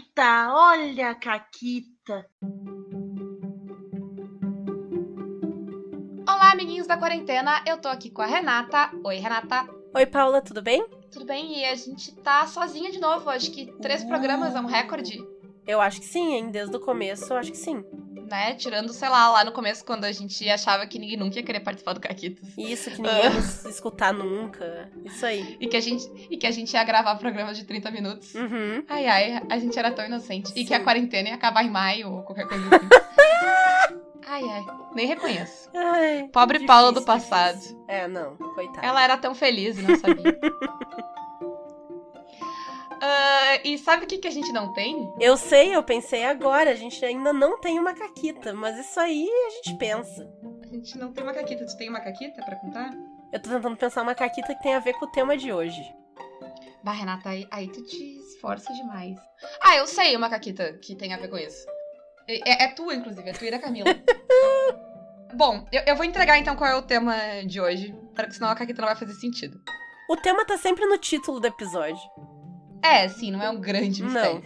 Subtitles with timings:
[0.00, 2.26] Caquita, olha a Caquita.
[6.26, 7.62] Olá, amiguinhos da quarentena.
[7.66, 8.90] Eu tô aqui com a Renata.
[9.04, 9.68] Oi, Renata.
[9.94, 10.86] Oi, Paula, tudo bem?
[11.12, 11.58] Tudo bem?
[11.58, 13.28] E a gente tá sozinha de novo.
[13.28, 15.22] Acho que três programas é um recorde.
[15.66, 16.50] Eu acho que sim, hein?
[16.50, 17.84] Desde o começo, eu acho que sim.
[18.30, 18.54] Né?
[18.54, 21.58] Tirando, sei lá, lá no começo, quando a gente achava que ninguém nunca ia querer
[21.60, 22.48] participar do Caquitos.
[22.56, 24.88] Isso, que ninguém ia nos escutar nunca.
[25.04, 25.56] Isso aí.
[25.60, 28.32] E que, a gente, e que a gente ia gravar programas de 30 minutos.
[28.36, 28.84] Uhum.
[28.88, 30.52] Ai, ai, a gente era tão inocente.
[30.54, 30.84] E que a Sim.
[30.84, 32.88] quarentena ia acabar em maio ou qualquer coisa assim.
[34.28, 35.68] ai, ai, nem reconheço.
[35.74, 37.06] Ai, Pobre difícil, Paula do difícil.
[37.28, 37.84] passado.
[37.88, 38.86] É, não, coitada.
[38.86, 40.38] Ela era tão feliz e não sabia.
[43.00, 45.10] Ah, e sabe o que, que a gente não tem?
[45.18, 49.28] Eu sei, eu pensei agora, a gente ainda não tem uma caquita, mas isso aí
[49.46, 50.30] a gente pensa.
[50.62, 51.64] A gente não tem uma caquita.
[51.64, 52.90] Tu tem uma caquita pra contar?
[53.32, 55.82] Eu tô tentando pensar uma caquita que tem a ver com o tema de hoje.
[56.82, 59.16] Bah, Renata, aí, aí tu te esforça demais.
[59.62, 61.66] Ah, eu sei uma caquita que tem a ver com isso.
[62.28, 63.90] É, é tua, inclusive, é tua e da Camila.
[65.34, 67.14] Bom, eu, eu vou entregar então qual é o tema
[67.46, 69.60] de hoje, porque senão a caquita não vai fazer sentido.
[70.08, 72.00] O tema tá sempre no título do episódio.
[72.82, 74.10] É, sim, não é um grande Não.
[74.10, 74.44] mistério.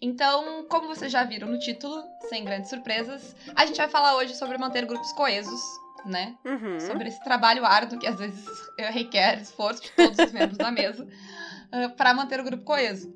[0.00, 4.34] Então, como vocês já viram no título, sem grandes surpresas, a gente vai falar hoje
[4.34, 5.60] sobre manter grupos coesos,
[6.04, 6.36] né?
[6.44, 6.78] Uhum.
[6.80, 8.44] Sobre esse trabalho árduo que às vezes
[8.78, 11.06] eh, requer esforço de todos os membros da mesa
[11.96, 13.12] para manter o grupo coeso.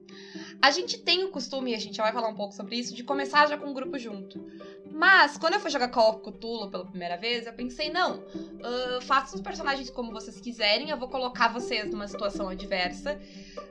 [0.61, 2.95] A gente tem o costume, e a gente já vai falar um pouco sobre isso,
[2.95, 4.45] de começar já com um grupo junto.
[4.99, 8.21] Mas, quando eu fui jogar Call of Cthulhu pela primeira vez, eu pensei, não,
[8.65, 13.17] ah, façam os personagens como vocês quiserem, eu vou colocar vocês numa situação adversa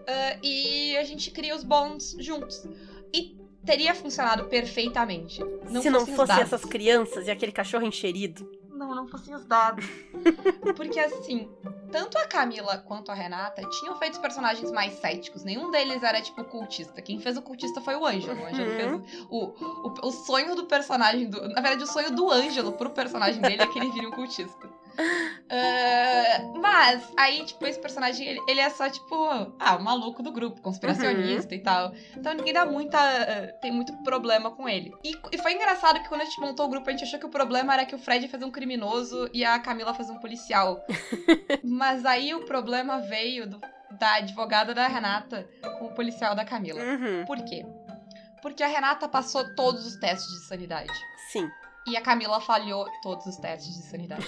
[0.07, 2.65] ah, e a gente cria os bonds juntos.
[3.13, 5.43] E teria funcionado perfeitamente.
[5.81, 8.49] Se não fossem essas crianças e aquele cachorro encherido.
[8.69, 9.83] Não, não fossem os dados.
[10.77, 11.49] Porque assim,
[11.91, 15.43] tanto a Camila quanto a Renata tinham feito os personagens mais céticos.
[15.43, 17.01] Nenhum deles era, tipo, cultista.
[17.01, 18.41] Quem fez o cultista foi o Ângelo.
[18.41, 18.75] O Ângelo Uhum.
[19.03, 19.45] fez o,
[19.87, 21.41] o, o sonho do personagem do.
[21.49, 24.69] Na verdade, o sonho do Ângelo pro personagem dele é que ele vire um cultista.
[25.49, 29.15] Ah, mas, aí, tipo, esse personagem, ele, ele é só, tipo,
[29.59, 31.93] ah, o maluco do grupo, conspiracionista e tal.
[32.15, 32.97] Então ninguém dá muita.
[32.99, 34.93] eh, tem muito problema com ele.
[35.03, 37.25] E, e foi engraçado que quando a gente montou o grupo, a gente achou que
[37.25, 40.19] o problema era que o Fred ia fazer um criminoso e a Camila fazer um
[40.19, 40.83] policial.
[41.63, 45.47] Mas aí o problema veio do- da advogada da Renata
[45.79, 46.81] com o policial da Camila.
[46.83, 47.25] Uhum.
[47.25, 47.65] Por quê?
[48.41, 50.91] Porque a Renata passou todos os testes de sanidade.
[51.31, 51.49] Sim.
[51.87, 54.25] E a Camila falhou todos os testes de sanidade.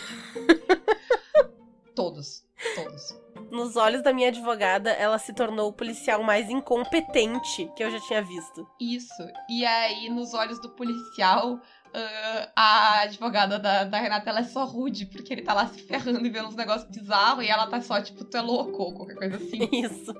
[1.93, 2.45] todos.
[2.75, 3.17] Todos.
[3.51, 7.99] Nos olhos da minha advogada, ela se tornou o policial mais incompetente que eu já
[8.01, 8.65] tinha visto.
[8.79, 9.27] Isso.
[9.49, 11.59] E aí, nos olhos do policial,
[11.93, 15.81] ah, a advogada da, da Renata, ela é só rude, porque ele tá lá se
[15.81, 18.93] ferrando e vendo uns negócios bizarros, e ela tá só, tipo, tu é louco, ou
[18.93, 19.67] qualquer coisa assim.
[19.73, 20.13] Isso.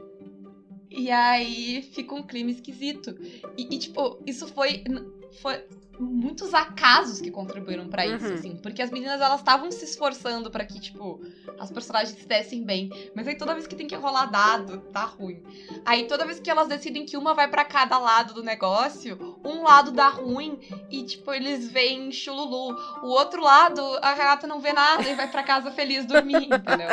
[0.89, 3.15] E aí, fica um clima esquisito.
[3.55, 4.83] E, e, tipo, isso foi...
[5.41, 5.63] Foi
[5.99, 8.33] muitos acasos que contribuíram pra isso, Uhum.
[8.33, 8.55] assim.
[8.55, 11.19] Porque as meninas, elas estavam se esforçando pra que, tipo,
[11.59, 12.89] as personagens se dessem bem.
[13.13, 15.43] Mas aí toda vez que tem que rolar dado, tá ruim.
[15.85, 19.61] Aí toda vez que elas decidem que uma vai pra cada lado do negócio, um
[19.63, 22.77] lado dá ruim e, tipo, eles veem chululu.
[23.03, 26.89] O outro lado, a Renata não vê nada e vai pra casa feliz dormir, entendeu?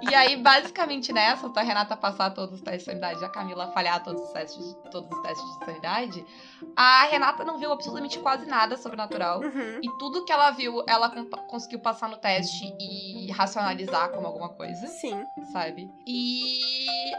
[0.00, 3.70] E aí, basicamente nessa, a Renata passar todos os testes de sanidade e a Camila
[3.70, 6.26] falhar todos os testes, todos os testes de sanidade,
[6.74, 9.40] a Renata não viu absolutamente quase nada sobrenatural.
[9.40, 9.78] Uhum.
[9.82, 14.48] E tudo que ela viu, ela con- conseguiu passar no teste e racionalizar como alguma
[14.48, 15.24] coisa Sim.
[15.52, 15.88] sabe?
[16.06, 16.58] E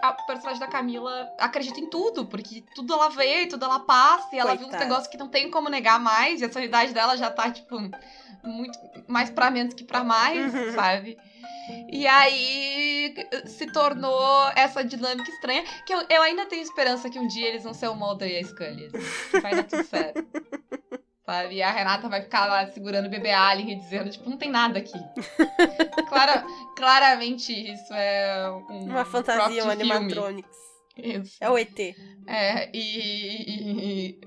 [0.02, 4.40] a personagem da Camila acredita em tudo, porque tudo ela vê, tudo ela passa, e
[4.40, 4.84] ela viu uns Coitada.
[4.84, 7.78] negócios que não tem como negar mais, e a sanidade dela já tá, tipo,
[8.44, 8.78] muito
[9.08, 10.74] mais pra menos que pra mais, Uhum.
[10.74, 11.18] sabe?
[11.92, 13.16] E aí
[13.46, 17.64] se tornou essa dinâmica estranha, que eu, eu ainda tenho esperança que um dia eles
[17.64, 18.90] vão ser o Mulder e a Scully,
[19.42, 20.24] vai dar tudo certo.
[21.26, 21.56] Sabe?
[21.56, 24.52] E a Renata vai ficar lá segurando o bebê Alien e dizendo, tipo, não tem
[24.52, 25.00] nada aqui.
[26.10, 30.73] Clara, claramente isso é um Uma fantasia, um animatronics.
[30.98, 31.38] Isso.
[31.42, 31.80] É o ET.
[32.28, 34.20] É, e, e- e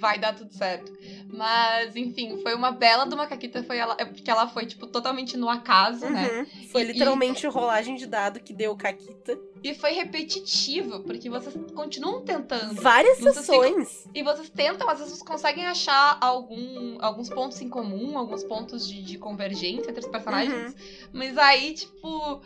[0.00, 0.90] vai dar tudo certo.
[1.28, 4.86] Mas, enfim, foi uma bela de uma caquita, foi ela, é porque ela foi, tipo,
[4.86, 6.26] totalmente no acaso, né?
[6.40, 6.68] Uhum.
[6.68, 9.38] Foi E- literalmente rolagem de dado que deu caquita.
[9.62, 12.80] E foi repetitivo, porque vocês continuam tentando.
[12.80, 14.08] Várias sessões.
[14.14, 18.88] E vocês tentam, às vezes vocês conseguem achar algum, alguns pontos em comum, alguns pontos
[18.88, 20.74] de, de convergência entre os personagens.
[21.12, 22.40] Mas aí, tipo,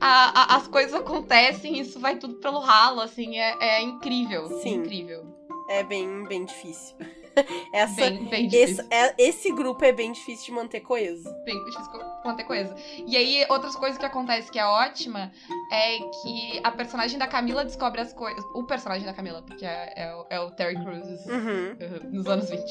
[0.00, 4.48] a- a- as coisas acontecem, isso vai tudo pelo ralo, assim, é, é incrível.
[4.60, 4.74] Sim.
[4.76, 5.24] Incrível.
[5.68, 6.96] É bem, bem difícil.
[7.70, 8.86] Essa, Bem, bem esse, difícil.
[8.90, 11.28] é- esse grupo é bem difícil de manter coeso.
[11.44, 12.74] Bem difícil co- manter coisa.
[13.06, 15.30] E aí, outras coisas que acontecem que é ótima
[15.70, 18.42] é que a personagem da Camila descobre as coisas.
[18.54, 21.72] O personagem da Camila, porque é, é o- é o Terry Crews Uhum.
[21.76, 22.62] uh, nos anos 20.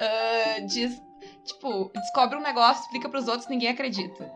[0.00, 1.02] ah, diz,
[1.44, 4.30] tipo, descobre um negócio, explica pros outros, ninguém acredita.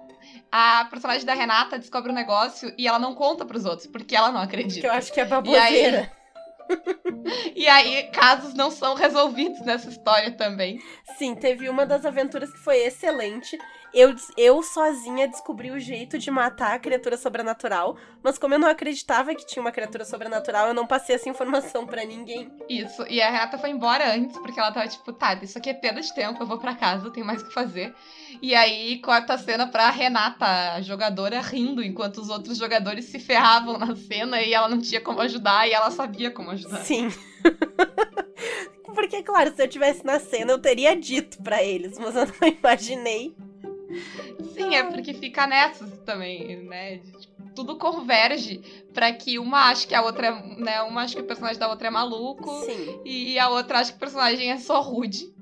[0.53, 4.33] A personagem da Renata descobre um negócio e ela não conta pros outros, porque ela
[4.33, 4.87] não acredita.
[4.87, 6.11] eu acho que é baboseira.
[7.57, 10.81] E aí, casos não são resolvidos nessa história também.
[11.19, 13.59] Sim, teve uma das aventuras que foi excelente.
[13.93, 18.69] Eu, eu sozinha descobri o jeito de matar a criatura sobrenatural, mas como eu não
[18.69, 22.51] acreditava que tinha uma criatura sobrenatural, eu não passei essa informação pra ninguém.
[22.69, 23.05] Isso.
[23.09, 26.01] E a Renata foi embora antes, porque ela tava tipo, tá, isso aqui é perda
[26.01, 27.93] de tempo, eu vou pra casa, tenho mais o que fazer.
[28.41, 33.19] E aí corta a cena pra Renata, a jogadora, rindo, enquanto os outros jogadores se
[33.19, 36.79] ferravam na cena e ela não tinha como ajudar e ela sabia como ajudar.
[36.79, 37.09] Sim.
[38.95, 42.49] Porque, claro, se eu tivesse na cena, eu teria dito pra eles, mas eu não
[42.49, 43.35] imaginei.
[44.55, 46.97] Sim, é porque fica nessas também, né?
[46.99, 48.61] de, tipo, tudo converge
[48.95, 50.83] pra que uma ache que a outra é, né?
[50.83, 53.01] Uma acha que o personagem da outra é maluco Sim.
[53.05, 55.33] e a outra acha que o personagem é só rude.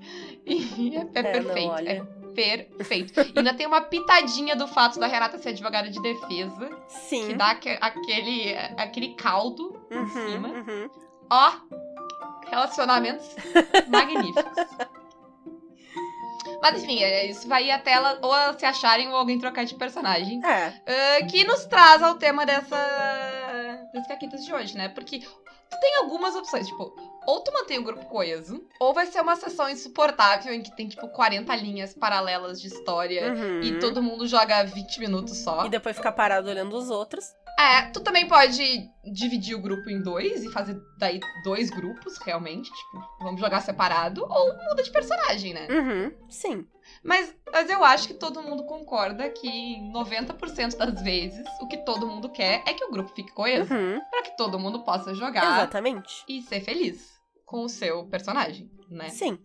[0.46, 1.68] E é, é não, perfeito.
[1.70, 1.90] olha.
[1.90, 3.20] É perfeito.
[3.34, 7.36] E ainda tem uma pitadinha do fato da Renata ser advogada de defesa, que Sim.
[7.36, 10.48] dá aque- aquele, aquele caldo em Uhum, cima.
[10.48, 10.88] uhum.
[11.30, 11.52] Ó,
[12.48, 13.26] relacionamentos
[13.88, 14.56] magníficos.
[16.60, 19.74] Mas enfim, é, isso vai ir até ela ou se acharem ou alguém trocar de
[19.74, 20.44] personagem.
[20.44, 20.72] É,
[21.18, 22.76] Ah, que nos traz ao tema dessa.
[23.92, 24.88] das caquitas de hoje, né?
[24.88, 26.94] Porque tu tem algumas opções, tipo,
[27.26, 30.88] ou tu mantém o grupo coeso, ou vai ser uma sessão insuportável em que tem,
[30.88, 33.60] tipo, 40 linhas paralelas de história uhum.
[33.60, 35.66] e todo mundo joga 20 minutos só.
[35.66, 37.34] E depois ficar parado olhando os outros.
[37.58, 42.70] É, tu também pode dividir o grupo em dois e fazer daí dois grupos, realmente.
[42.70, 45.66] Tipo, vamos jogar separado, ou muda de personagem, né?
[45.68, 46.12] Uhum.
[46.30, 46.66] Sim.
[47.02, 51.78] Mas, mas eu acho que todo mundo concorda que em 90% das vezes o que
[51.78, 53.74] todo mundo quer é que o grupo fique coeso.
[53.74, 54.00] Uhum.
[54.08, 56.24] Pra que todo mundo possa jogar Exatamente.
[56.28, 59.08] e ser feliz com o seu personagem, né?
[59.08, 59.36] Sim.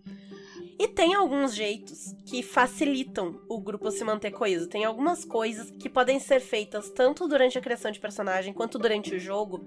[0.78, 4.68] E tem alguns jeitos que facilitam o grupo se manter coeso.
[4.68, 9.16] Tem algumas coisas que podem ser feitas tanto durante a criação de personagem quanto durante
[9.16, 9.64] o jogo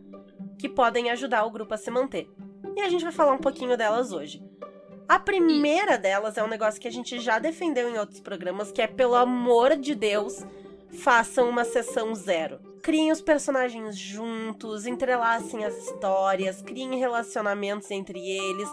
[0.58, 2.28] que podem ajudar o grupo a se manter.
[2.74, 4.42] E a gente vai falar um pouquinho delas hoje.
[5.08, 8.82] A primeira delas é um negócio que a gente já defendeu em outros programas, que
[8.82, 10.44] é pelo amor de Deus,
[10.90, 12.58] façam uma sessão zero.
[12.86, 18.68] Criem os personagens juntos, entrelacem as histórias, criem relacionamentos entre eles,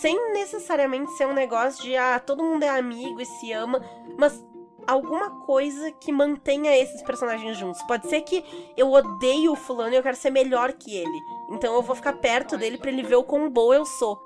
[0.00, 3.78] sem necessariamente ser um negócio de ah, todo mundo é amigo e se ama,
[4.16, 4.42] mas
[4.86, 7.82] alguma coisa que mantenha esses personagens juntos.
[7.82, 8.42] Pode ser que
[8.74, 11.20] eu odeio o fulano e eu quero ser melhor que ele.
[11.50, 14.18] Então eu vou ficar perto dele pra ele ver o quão boa eu sou.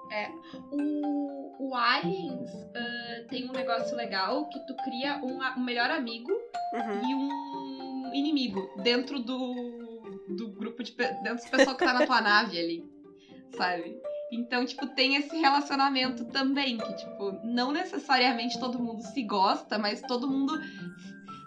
[0.70, 6.30] O, o Aliens ah, tem um negócio legal que tu cria um, um melhor amigo
[6.72, 7.08] Uhum.
[7.08, 7.55] e um
[8.18, 12.84] inimigo dentro do, do grupo de dentro do pessoal que tá na tua nave ali,
[13.56, 13.96] sabe?
[14.32, 20.00] Então, tipo, tem esse relacionamento também, que, tipo, não necessariamente todo mundo se gosta, mas
[20.02, 20.52] todo mundo.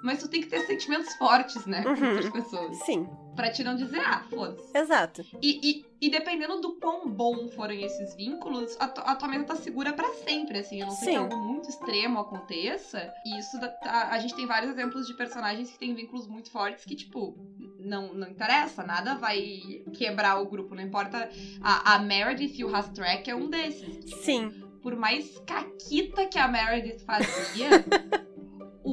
[0.01, 1.83] Mas tu tem que ter sentimentos fortes, né?
[1.83, 2.07] Com Uhum.
[2.07, 2.77] outras pessoas.
[2.85, 3.05] Sim,
[3.35, 4.77] Pra te não dizer, ah, foda-se.
[4.77, 5.21] exato.
[5.41, 9.55] E, e, e dependendo do quão bom forem esses vínculos, a, a tua mesa tá
[9.55, 10.81] segura pra sempre, assim.
[10.81, 13.13] A não ser que algo muito extremo aconteça.
[13.25, 16.49] E isso, dá- tá- a gente tem vários exemplos de personagens que têm vínculos muito
[16.51, 17.35] fortes que, tipo,
[17.79, 19.59] não, não interessa, nada vai
[19.93, 21.29] quebrar o grupo, não importa.
[21.61, 24.09] A, a Meredith e o Rastrek é um desses.
[24.23, 27.69] Sim, Por mais caquita que a Meredith fazia,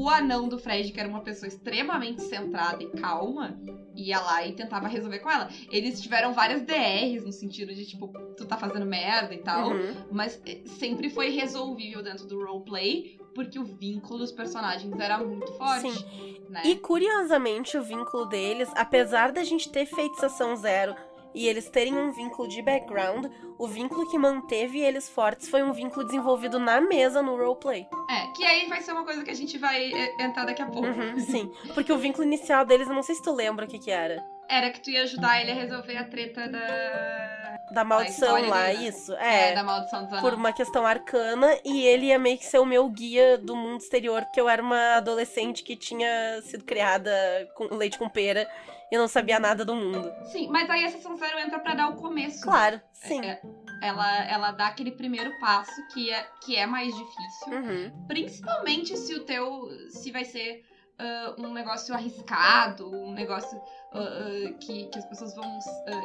[0.07, 3.59] o anão do Fred, que era uma pessoa extremamente centrada e calma,
[3.97, 5.49] ia lá e tentava resolver com ela.
[5.69, 9.95] Eles tiveram várias DRs no sentido de, tipo, tu tá fazendo merda e tal, uhum.
[10.13, 15.53] mas eh, sempre foi resolvível dentro do roleplay, porque o vínculo dos personagens era muito
[15.55, 16.07] forte.
[16.49, 16.63] Né?
[16.65, 20.95] E curiosamente, o vínculo deles, apesar da gente ter feitiçação zero
[21.37, 23.27] e eles terem um vínculo de background,
[23.59, 27.87] o vínculo que manteve eles fortes foi um vínculo desenvolvido na mesa no roleplay.
[28.11, 30.67] É, que aí vai ser uma coisa que a gente vai eh, entrar daqui a
[30.67, 30.89] pouco.
[30.89, 31.53] Uhum, sim.
[31.75, 34.25] Porque o vínculo inicial deles, eu não sei se tu lembra o que que era.
[34.49, 37.57] Era que tu ia ajudar ele a resolver a treta da.
[37.73, 38.89] Da maldição lá, dele, né?
[38.89, 39.13] isso.
[39.17, 39.55] É, É.
[39.55, 40.35] da maldição dos por anões.
[40.37, 44.23] uma questão arcana e ele ia meio que ser o meu guia do mundo exterior,
[44.23, 47.13] porque eu era uma adolescente que tinha sido criada
[47.57, 48.49] com leite com pera
[48.91, 50.13] e não sabia nada do mundo.
[50.31, 52.43] Sim, mas aí a sessão zero entra pra dar o começo.
[52.43, 53.21] Claro, sim.
[53.21, 53.41] É,
[53.83, 57.53] ela, ela dá aquele primeiro passo que é, que é mais difícil.
[57.53, 58.07] Uhum.
[58.07, 59.69] Principalmente se o teu.
[59.91, 60.65] Se vai ser
[60.99, 63.61] ah, um negócio arriscado, um negócio
[63.93, 65.59] ah, ah, que, que as pessoas vão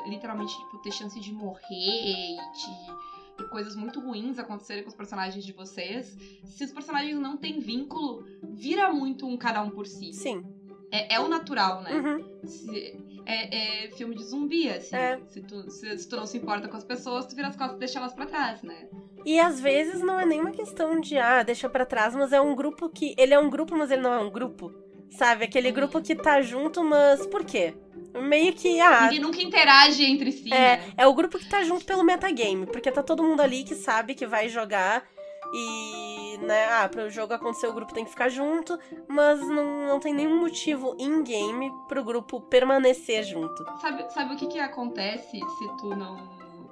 [0.07, 3.41] literalmente tipo, ter chance de morrer e te.
[3.41, 7.59] e coisas muito ruins acontecerem com os personagens de vocês, se os personagens não têm
[7.59, 10.13] vínculo, vira muito um cada um por si.
[10.13, 10.43] Sim.
[10.91, 11.91] É, é o natural, né?
[11.93, 12.47] Uhum.
[12.47, 12.95] Se-
[13.25, 14.95] é, é filme de zumbi, assim.
[14.95, 15.19] É.
[15.27, 17.77] Se, tu, se, se tu não se importa com as pessoas, tu vira as costas
[17.77, 18.87] e deixa elas pra trás, né?
[19.23, 22.41] E às vezes não é nem uma questão de, ah, deixa pra trás, mas é
[22.41, 23.13] um grupo que.
[23.17, 24.73] Ele é um grupo, mas ele não é um grupo.
[25.11, 25.45] Sabe?
[25.45, 25.73] Aquele Uhum.
[25.75, 27.73] grupo que tá junto, mas por quê?
[28.13, 29.03] Meio que, ah.
[29.03, 30.93] Ninguém nunca interage entre si, É, né?
[30.97, 34.15] é o grupo que tá junto pelo metagame, porque tá todo mundo ali que sabe
[34.15, 35.03] que vai jogar
[35.53, 38.77] e, né, ah, pro jogo acontecer o grupo tem que ficar junto,
[39.07, 43.63] mas não, não tem nenhum motivo in-game pro grupo permanecer junto.
[43.79, 46.17] Sabe, sabe o que que acontece se tu não...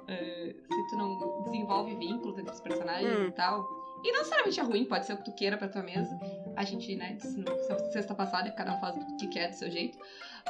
[0.08, 3.26] eh, se tu não desenvolve vínculos entre os personagens Hum.
[3.26, 3.80] e tal?
[4.02, 6.18] E não necessariamente é ruim, pode ser o que tu queira pra tua mesa.
[6.56, 7.46] A gente, né, disse no
[7.92, 9.98] sexta passada, cada um faz o que quer do seu jeito.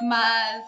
[0.01, 0.63] Mas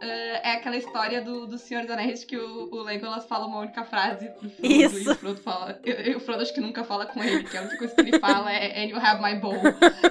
[0.00, 3.60] eh, é aquela história do, do Senhor dos Anéis que o, o Legolas fala uma
[3.60, 4.98] única frase pro Frodo Isso.
[4.98, 5.80] e o Frodo fala.
[5.84, 8.00] E, e o Frodo acho que nunca fala com ele, que a única coisa que
[8.02, 9.54] ele fala é And you have my bow.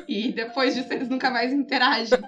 [0.08, 2.20] E depois disso eles nunca mais interagem.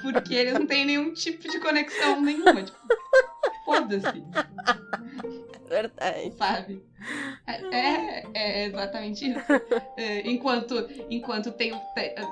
[0.00, 2.62] Porque eles não têm nenhum tipo de conexão nenhuma.
[2.62, 2.78] Tipo,
[3.64, 4.24] foda-se,
[5.68, 6.34] Verdade.
[6.36, 6.82] sabe?
[7.46, 9.40] É, é, é exatamente isso.
[9.96, 11.76] É, enquanto, enquanto tem o,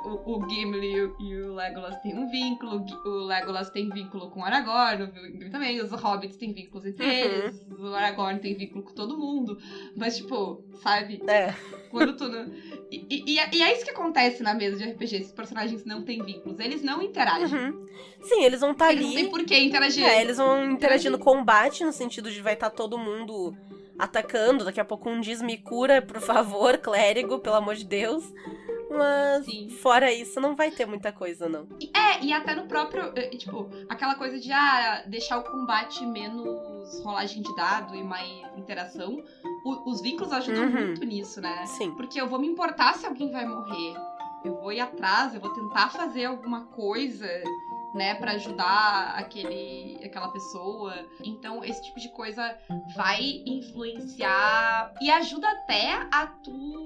[0.05, 4.31] o, o Gimli e o, e o Legolas têm um vínculo, o Legolas tem vínculo
[4.31, 7.11] com o Aragorn, o Gimli também, os Hobbits têm vínculos entre Uhum.
[7.13, 9.59] eles, o Aragorn tem vínculo com todo mundo.
[9.97, 11.21] Mas, tipo, sabe?
[11.29, 11.55] É.
[11.91, 12.47] Quando tu não...
[12.91, 16.03] E, e, e é- é isso que acontece na mesa de RPG, esses personagens não
[16.03, 17.59] têm vínculos, eles não interagem.
[17.59, 17.87] Uhum.
[18.23, 19.31] Sim, eles vão estar Eles não têm ali.
[19.31, 20.05] por que interagir.
[20.05, 23.57] É, eles vão interagir no combate, no sentido de vai estar todo mundo
[24.01, 24.65] atacando.
[24.65, 28.25] Daqui a pouco um diz me cura, por favor, clérigo, pelo amor de Deus.
[28.91, 29.69] Mas Sim.
[29.71, 31.69] fora isso, não vai ter muita coisa, não.
[31.95, 37.01] É, e até no próprio, eh, tipo, aquela coisa de ah, deixar o combate menos
[37.05, 39.23] rolagem de dado e mais interação.
[39.65, 40.71] O- os vínculos ajudam Uhum.
[40.73, 41.65] muito nisso, né?
[41.67, 41.93] Sim.
[41.93, 43.95] Porque eu vou me importar se alguém vai morrer.
[44.45, 47.29] Eu vou ir atrás, eu vou tentar fazer alguma coisa,
[47.95, 50.95] né, Pra ajudar aquele, aquela pessoa.
[51.25, 52.57] Então, esse tipo de coisa
[52.95, 56.81] vai influenciar e ajuda até a tu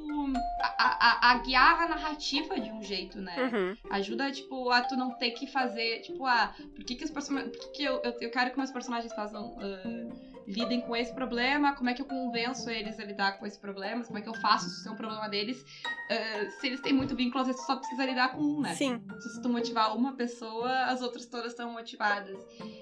[0.60, 3.50] a, a- a guiar a narrativa de um jeito, né?
[3.52, 3.76] Uhum.
[3.90, 7.54] Ajuda, tipo, a tu não ter que fazer, tipo, ah, por que, que os personagens.
[7.56, 9.54] Por que, que eu, eu, eu quero que meus personagens façam.
[9.60, 13.58] ah, lidem com esse problema, como é que eu convenço eles a lidar com esse
[13.58, 15.64] problema, como é que eu faço isso ser um problema deles.
[16.10, 18.74] ah, se eles têm muito vínculo, às vezes tu só precisa lidar com um, né?
[18.74, 19.02] Sim.
[19.20, 22.38] Se tu motivar uma pessoa, as outras todas estão motivadas.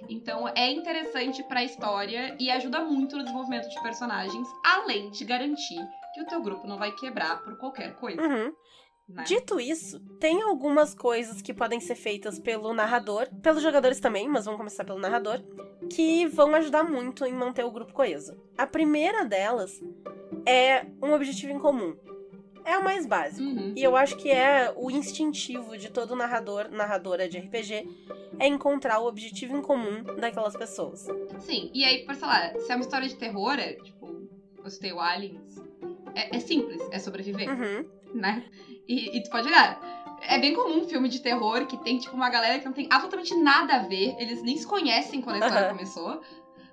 [0.08, 5.80] Então é interessante pra história e ajuda muito no desenvolvimento de personagens, além de garantir
[6.14, 8.52] que o teu grupo não vai quebrar por qualquer coisa, Uhum.
[9.08, 9.24] Né?
[9.24, 14.44] Dito isso, tem algumas coisas que podem ser feitas pelo narrador, pelos jogadores também, mas
[14.44, 15.40] vamos começar pelo narrador,
[15.90, 18.36] que vão ajudar muito em manter o grupo coeso.
[18.56, 19.82] A primeira delas
[20.46, 21.96] é um objetivo em comum.
[22.64, 23.42] É o mais básico.
[23.42, 23.72] Uhum.
[23.76, 27.88] E eu acho que é o instintivo de todo narrador, narradora de RPG,
[28.38, 31.08] é encontrar o objetivo em comum daquelas pessoas.
[31.40, 34.28] Sim, e aí, por sei lá, se é uma história de terror, é tipo,
[34.64, 35.60] eu citei o Aliens,
[36.14, 37.84] é, é simples, é sobreviver, Uhum.
[38.14, 38.42] Né?
[38.88, 39.80] E, e tu pode olhar.
[40.22, 42.86] É bem comum um filme de terror que tem, tipo, uma galera que não tem
[42.90, 45.74] absolutamente nada a ver, eles nem se conhecem quando a história Aham.
[45.76, 46.20] começou,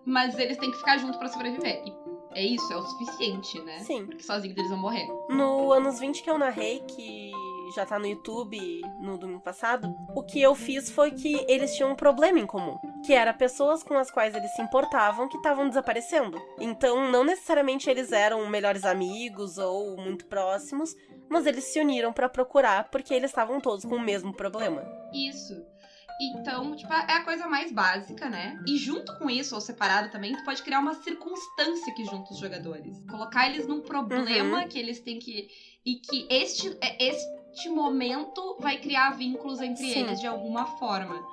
[0.06, 1.82] mas eles têm que ficar juntos pra sobreviver.
[1.86, 1.94] E
[2.36, 3.80] é isso, é o suficiente, né?
[3.80, 4.06] Sim.
[4.06, 5.08] Porque sozinhos eles vão morrer.
[5.30, 7.32] No anos 20 que eu narrei, que
[7.72, 11.92] já tá no YouTube no domingo passado, o que eu fiz foi que eles tinham
[11.92, 15.68] um problema em comum, que era pessoas com as quais eles se importavam que estavam
[15.68, 16.40] desaparecendo.
[16.60, 20.96] Então, não necessariamente eles eram melhores amigos ou muito próximos,
[21.30, 24.84] mas eles se uniram pra procurar porque eles estavam todos com o mesmo problema.
[25.14, 25.54] Isso.
[26.22, 28.60] Então, tipo, é a coisa mais básica, né?
[28.68, 32.40] E junto com isso, ou separado também, tu pode criar uma circunstância que junta os
[32.40, 33.02] jogadores.
[33.10, 35.48] Colocar eles num problema que eles têm que.
[35.86, 37.10] E que este, é-
[37.54, 40.00] este momento vai criar vínculos entre Sim.
[40.00, 41.26] eles de alguma forma,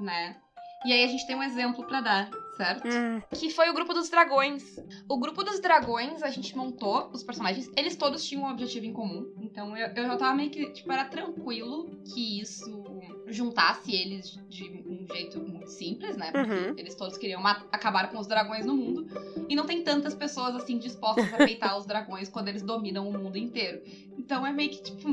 [0.00, 0.36] né?
[0.84, 2.88] E aí a gente tem um exemplo pra dar, certo?
[2.88, 4.64] Hum, que foi o grupo dos dragões.
[5.08, 8.92] O grupo dos dragões, a gente montou os personagens, eles todos tinham um objetivo em
[8.92, 9.32] comum.
[9.40, 12.82] Então eu, eu já tava meio que, tipo, era tranquilo que isso
[13.28, 16.32] juntasse eles de um jeito muito simples, né?
[16.32, 16.74] Porque Uhum.
[16.76, 19.06] eles todos queriam acabar com os dragões no mundo.
[19.48, 23.12] E não tem tantas pessoas assim dispostas a peitar os dragões quando eles dominam o
[23.12, 23.80] mundo inteiro.
[24.18, 25.08] Então é meio que, tipo,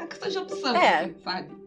[0.00, 1.04] uma questão de opção, É.
[1.04, 1.60] assim, sabe?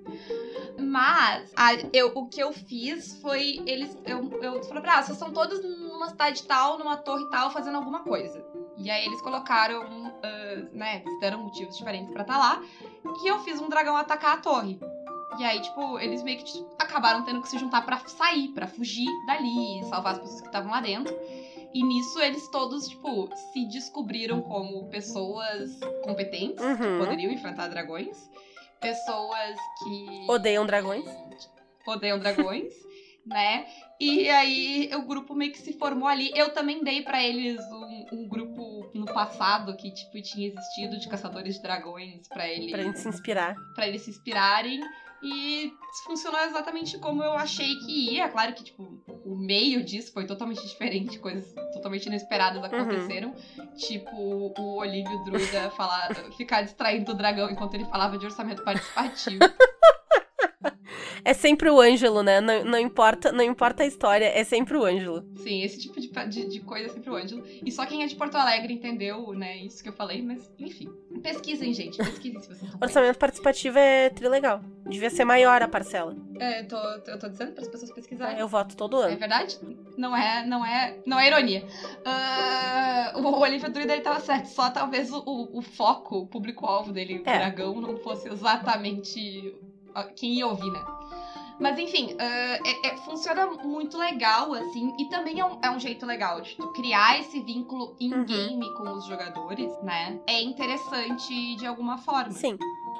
[0.79, 3.95] Mas a- eu, o que eu fiz foi eles.
[4.05, 7.75] Eu, eu falei pra ah, vocês são todos numa cidade tal, numa torre tal, fazendo
[7.77, 8.43] alguma coisa.
[8.77, 9.83] E aí eles colocaram,
[10.23, 11.03] ah, né?
[11.19, 12.61] Deram motivos diferentes pra estar lá.
[13.23, 14.79] E eu fiz um dragão atacar a torre.
[15.39, 18.67] E aí, tipo, eles meio que tipo, acabaram tendo que se juntar pra sair, pra
[18.67, 21.13] fugir dali, salvar as pessoas que estavam lá dentro.
[21.73, 26.77] E nisso eles todos, tipo, se descobriram como pessoas competentes, Uhum.
[26.77, 28.15] que poderiam enfrentar dragões.
[28.79, 31.05] Pessoas que Odeiam dragões.
[31.87, 32.71] odeiam dragões,
[33.25, 33.65] né?
[33.99, 36.31] E aí o grupo meio que se formou ali.
[36.35, 41.07] Eu também dei pra eles um, um grupo no passado que, tipo, tinha existido de
[41.07, 43.55] caçadores de dragões pra eles, Pra gente se inspirar.
[43.73, 44.81] pra eles se inspirarem.
[45.23, 48.27] E funcionou exatamente como eu achei que ia.
[48.27, 53.33] Claro que, tipo, o meio disso foi totalmente diferente, coisas totalmente inesperadas aconteceram.
[53.77, 59.39] Tipo, o Olívio Druida falar, ficar distraindo o dragão enquanto ele falava de orçamento participativo.
[61.25, 62.41] É sempre o Ângelo, né?
[62.41, 65.23] Não, não importa, não importa a história, é sempre o Ângelo.
[65.37, 67.43] Sim, esse tipo de, de, de coisa é sempre o Ângelo.
[67.65, 70.89] E só quem é de Porto Alegre entendeu, né, isso que eu falei, mas enfim.
[71.21, 71.97] Pesquisem, gente.
[71.97, 74.61] Pesquisem se vocês Orçamento participativo é trilegal.
[74.85, 76.15] Devia ser maior a parcela.
[76.39, 78.37] É, eu tô, eu tô dizendo para as pessoas pesquisarem.
[78.39, 79.17] Eu voto todo É ano.
[79.17, 79.57] verdade?
[79.97, 81.65] Não é, não é, não é ironia.
[82.03, 84.47] Ah, o Olivia Druida ele tava certo.
[84.47, 87.37] Só talvez o, o, foco, o público-alvo dele, o É.
[87.37, 89.55] dragão, não fosse exatamente
[90.15, 90.83] quem ia ouvir, né?
[91.59, 95.79] Mas enfim, ah, é- é- funciona muito legal, assim, e também é um, é um
[95.79, 100.19] jeito legal de criar esse vínculo in-game com os jogadores, né?
[100.27, 102.31] É interessante de alguma forma.
[102.31, 102.57] Sim.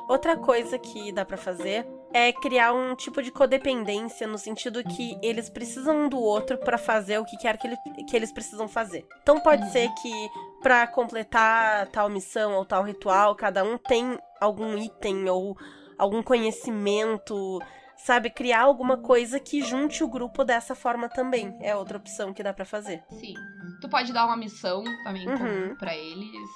[0.08, 5.18] Outra coisa que dá pra fazer é criar um tipo de codependência no sentido que
[5.24, 8.68] eles precisam um do outro pra fazer o que quer que, ele- que eles precisam
[8.68, 9.08] fazer.
[9.24, 9.70] Então pode Uhum.
[9.72, 10.30] ser que
[10.62, 15.58] pra completar tal missão ou tal ritual, cada um tem algum item ou
[15.98, 17.60] algum conhecimento,
[17.98, 21.56] sabe, criar alguma coisa que junte o grupo dessa forma também.
[21.62, 23.04] É outra opção que dá pra fazer.
[23.10, 23.34] Sim.
[23.82, 25.76] Tu pode dar uma missão também Uhum.
[25.78, 26.50] pra eles.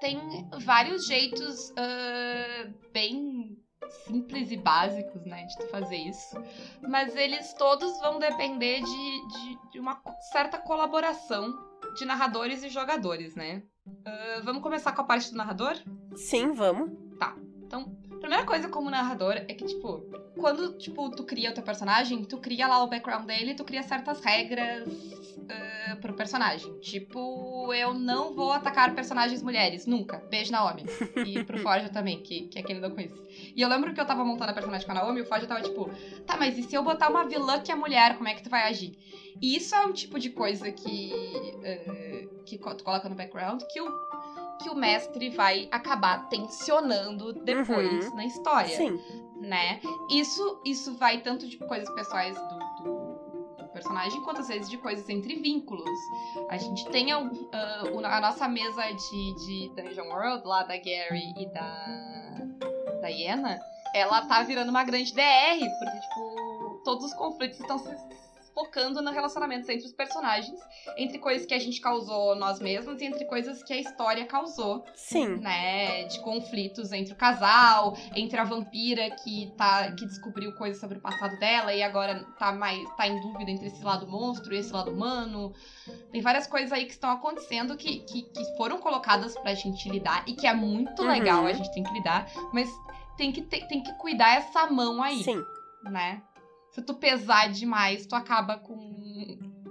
[0.00, 0.20] Tem
[0.64, 3.56] vários jeitos ah, bem
[4.06, 6.36] simples e básicos, né, de tu fazer isso.
[6.82, 10.00] Mas eles todos vão depender de, de, de uma
[10.32, 11.46] certa colaboração
[11.96, 13.62] de narradores e jogadores, né?
[14.04, 15.74] Ah, vamos começar com a parte do narrador?
[16.16, 16.90] Sim, vamos.
[18.24, 20.02] Primeira coisa como narrador é que, tipo,
[20.40, 23.82] quando, tipo, tu cria o teu personagem, tu cria lá o background dele, tu cria
[23.82, 24.88] certas regras
[25.46, 26.72] ah, pro personagem.
[26.80, 30.16] Tipo, eu não vou atacar personagens mulheres, nunca.
[30.30, 30.86] Beijo, Naomi.
[31.22, 33.22] E pro Forja também, que, que é quem lida com isso.
[33.54, 35.46] E eu lembro que eu tava montando a personagem com a Naomi, e o Forja
[35.46, 35.90] tava tipo,
[36.26, 38.48] tá, mas e se eu botar uma vilã que é mulher, como é que tu
[38.48, 38.96] vai agir?
[39.42, 41.12] E isso é um tipo de coisa que,
[41.62, 43.90] ah, que tu coloca no background que o
[44.62, 49.00] que o mestre vai acabar tensionando depois na história, Sim.
[49.36, 49.80] né?
[50.10, 53.14] Isso, isso vai tanto de coisas pessoais do, do-
[53.58, 55.98] do personagem, quanto às vezes de coisas entre vínculos.
[56.48, 60.76] A gente tem a, ah, o- a nossa mesa de, de Dungeon World, lá da
[60.76, 62.46] Gary e da,
[63.00, 63.58] da Iena,
[63.94, 67.88] ela tá virando uma grande DR, porque, tipo, todos os conflitos estão se
[68.54, 70.58] focando no relacionamento entre os personagens,
[70.96, 74.84] entre coisas que a gente causou nós mesmos e entre coisas que a história causou
[74.94, 75.36] Sim.
[75.38, 80.98] né, de conflitos entre o casal, entre a vampira que tá que descobriu coisas sobre
[80.98, 84.58] o passado dela e agora tá mais tá em dúvida entre esse lado monstro e
[84.58, 85.52] esse lado humano.
[86.12, 90.22] Tem várias coisas aí que estão acontecendo que, que, que foram colocadas pra gente lidar
[90.28, 91.08] e que é muito Uhum.
[91.08, 92.68] legal, a gente tem que lidar, mas
[93.16, 95.42] tem que ter- tem que cuidar essa mão aí, Sim.
[95.82, 96.22] né?
[96.74, 98.92] Se tu pesar demais, tu acaba com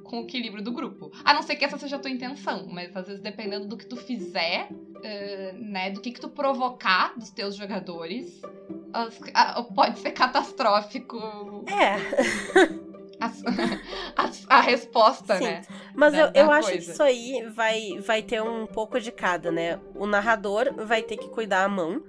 [0.03, 1.11] com o equilíbrio do grupo.
[1.25, 3.85] A não ser que essa seja a tua intenção, mas às vezes dependendo do que
[3.85, 4.67] tu fizer,
[5.01, 8.39] eh, né, do que que tu provocar dos teus jogadores,
[8.93, 11.17] as- a- pode ser catastrófico
[11.67, 11.95] É.
[13.19, 13.31] a,
[14.21, 15.43] a- a resposta, Sim.
[15.45, 15.61] né?
[15.95, 19.11] Mas da- eu, da eu acho que isso aí vai, vai ter um pouco de
[19.11, 19.79] cada, né?
[19.95, 22.03] O narrador vai ter que cuidar a mão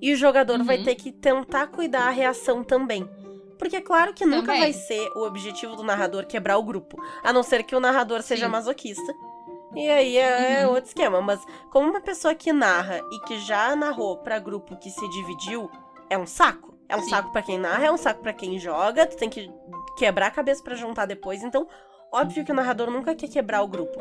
[0.00, 0.84] e o jogador vai Uhum.
[0.84, 3.08] ter que tentar cuidar a reação também.
[3.62, 4.60] Porque é claro que nunca Também.
[4.60, 6.96] vai ser o objetivo do narrador quebrar o grupo.
[7.22, 8.50] A não ser que o narrador seja Sim.
[8.50, 9.14] masoquista.
[9.76, 10.72] E aí é Uhum.
[10.72, 11.22] outro esquema.
[11.22, 15.70] Mas como uma pessoa que narra e que já narrou pra grupo que se dividiu,
[16.10, 16.76] é um saco.
[16.88, 17.10] É um Sim.
[17.10, 19.06] saco pra quem narra, é um saco pra quem joga.
[19.06, 19.48] Tu tem que
[19.96, 21.44] quebrar a cabeça pra juntar depois.
[21.44, 21.68] Então,
[22.12, 23.96] óbvio que o narrador nunca quer quebrar o grupo.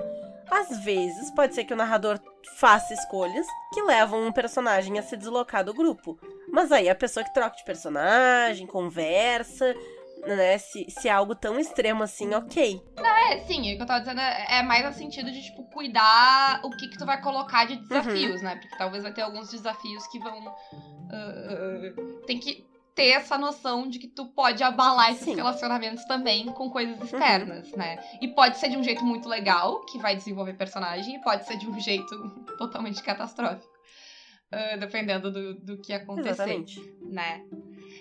[0.52, 2.20] Às vezes, pode ser que o narrador
[2.58, 6.20] faça escolhas que levam um personagem a se deslocar do grupo.
[6.52, 9.74] Mas aí a pessoa que troca de personagem, conversa,
[10.28, 10.58] né?
[10.58, 12.82] Se, se é algo tão extremo assim, ok.
[12.98, 16.60] É, sim, o que eu tava dizendo é, é mais no sentido de, tipo, cuidar
[16.64, 18.58] o que que tu vai colocar de desafios, né?
[18.58, 20.54] Porque talvez vai ter alguns desafios que vão...
[21.12, 25.36] ah, tem que ter essa noção de que tu pode abalar esses Sim.
[25.36, 27.98] relacionamentos também com coisas externas, né?
[28.22, 31.58] E pode ser de um jeito muito legal, que vai desenvolver personagem, e pode ser
[31.58, 32.16] de um jeito
[32.58, 33.72] totalmente catastrófico.
[34.52, 36.82] ah, dependendo do, do que acontecer Exatamente.
[37.02, 37.44] né?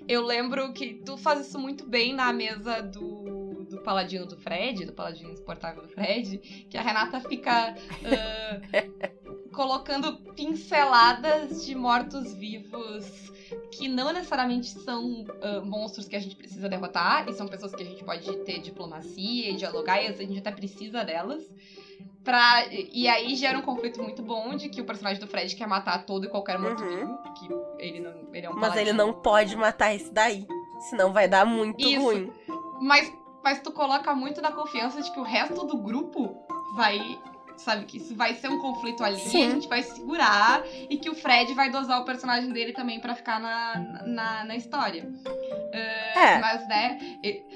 [0.09, 4.37] Eu lembro que tu faz isso muito bem na mesa do, do do paladino do
[4.37, 9.20] Fred, do paladino insuportável do Fred, que a Renata fica uh,
[9.53, 13.31] colocando pinceladas de mortos-vivos
[13.73, 17.83] que não necessariamente são uh, monstros que a gente precisa derrotar, e são pessoas que
[17.83, 21.43] a gente pode ter diplomacia e dialogar, e a gente até precisa delas.
[22.23, 25.67] Pra, e aí gera um conflito muito bom de que o personagem do Fred quer
[25.67, 27.17] matar todo e qualquer morto-vivo, uhum.
[27.17, 28.89] porque ele, não, ele é um Mas paladino.
[28.89, 30.47] ele não pode matar esse daí,
[30.89, 32.03] senão vai dar muito Isso.
[32.03, 32.31] ruim.
[32.81, 36.37] Mas, mas tu coloca muito da confiança de que o resto do grupo
[36.77, 37.19] vai
[37.63, 37.85] sabe?
[37.85, 39.47] Que isso vai ser um conflito ali, Sim.
[39.47, 43.15] a gente vai segurar e que o Fred vai dosar o personagem dele também para
[43.15, 45.05] ficar na, na, na história.
[45.05, 46.39] Uh, é.
[46.39, 46.99] Mas, né?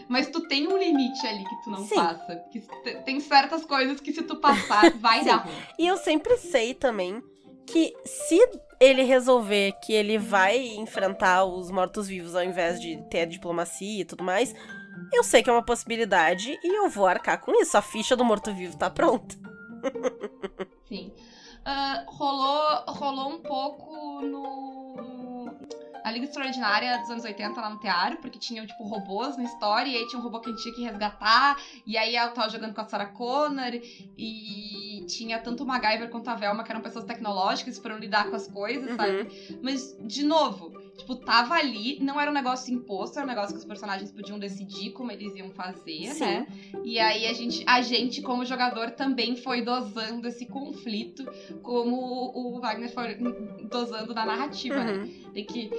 [0.08, 1.96] Mas tu tem um limite ali que tu não Sim.
[1.96, 2.36] passa.
[2.52, 2.60] Que
[3.04, 5.54] tem certas coisas que se tu passar, vai dar ruim.
[5.78, 7.22] E eu sempre sei também
[7.66, 8.38] que se
[8.80, 14.22] ele resolver que ele vai enfrentar os mortos-vivos ao invés de ter diplomacia e tudo
[14.22, 14.54] mais,
[15.12, 17.76] eu sei que é uma possibilidade e eu vou arcar com isso.
[17.76, 19.43] A ficha do morto-vivo tá pronta.
[20.88, 21.12] Sim.
[21.64, 25.50] Uh, rolou, rolou um pouco no.
[26.04, 29.90] A Liga Extraordinária dos anos 80 lá no teatro, porque tinham, tipo, robôs na história,
[29.90, 32.50] e aí tinha um robô que a gente tinha que resgatar, e aí eu tava
[32.50, 33.72] jogando com a Sarah Connor,
[34.18, 38.36] e tinha tanto o MacGyver quanto a Velma, que eram pessoas tecnológicas para lidar com
[38.36, 38.96] as coisas, uhum.
[38.96, 39.58] sabe?
[39.62, 43.58] Mas, de novo, Tipo, tava ali, não era um negócio imposto, era um negócio que
[43.58, 46.24] os personagens podiam decidir como eles iam fazer, Sim.
[46.24, 46.46] né?
[46.84, 51.24] E aí a gente, a gente, como jogador, também foi dosando esse conflito,
[51.62, 51.96] como
[52.32, 53.16] o Wagner foi
[53.68, 54.92] dosando na narrativa, né?
[54.92, 55.04] uhum.
[55.04, 55.10] né?
[55.34, 55.70] Tem que.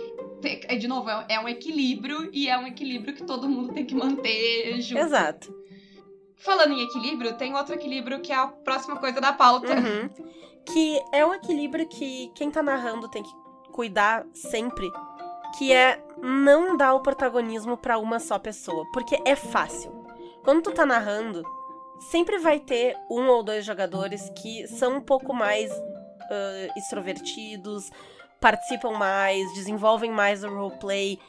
[0.43, 3.85] É, de novo, é, é um equilíbrio e é um equilíbrio que todo mundo tem
[3.85, 5.01] que manter junto.
[5.01, 5.65] Exato.
[6.35, 9.73] Falando em equilíbrio, tem outro equilíbrio que é a próxima coisa da pauta.
[9.73, 10.09] Uhum.
[10.65, 13.44] Que é um equilíbrio que quem tá narrando tem que
[13.75, 14.89] cuidar sempre,
[15.57, 19.91] que é não dar o protagonismo para uma só pessoa, porque é fácil.
[20.45, 21.43] Quando tu tá narrando,
[22.09, 27.91] sempre vai ter um ou dois jogadores que são um pouco mais uh, extrovertidos,
[28.39, 31.19] participam mais, desenvolvem mais o roleplay,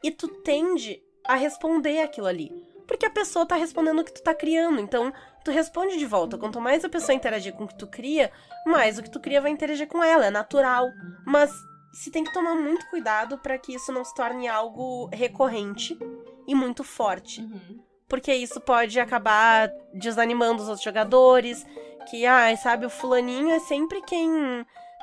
[0.00, 2.52] e tu tende a responder aquilo ali.
[2.86, 5.12] Porque a pessoa tá respondendo o que tu tá criando, então
[5.44, 6.38] tu responde de volta.
[6.38, 8.30] Quanto mais a pessoa interagir com o que tu cria,
[8.64, 10.86] mais o que tu cria vai interagir com ela, é natural.
[11.26, 11.50] Mas
[11.96, 15.98] se tem que tomar muito cuidado para que isso não se torne algo recorrente
[16.46, 17.40] e muito forte.
[17.40, 17.80] Uhum.
[18.06, 21.64] Porque isso pode acabar desanimando os outros jogadores.
[22.10, 24.30] Que, ah, sabe, o fulaninho é sempre quem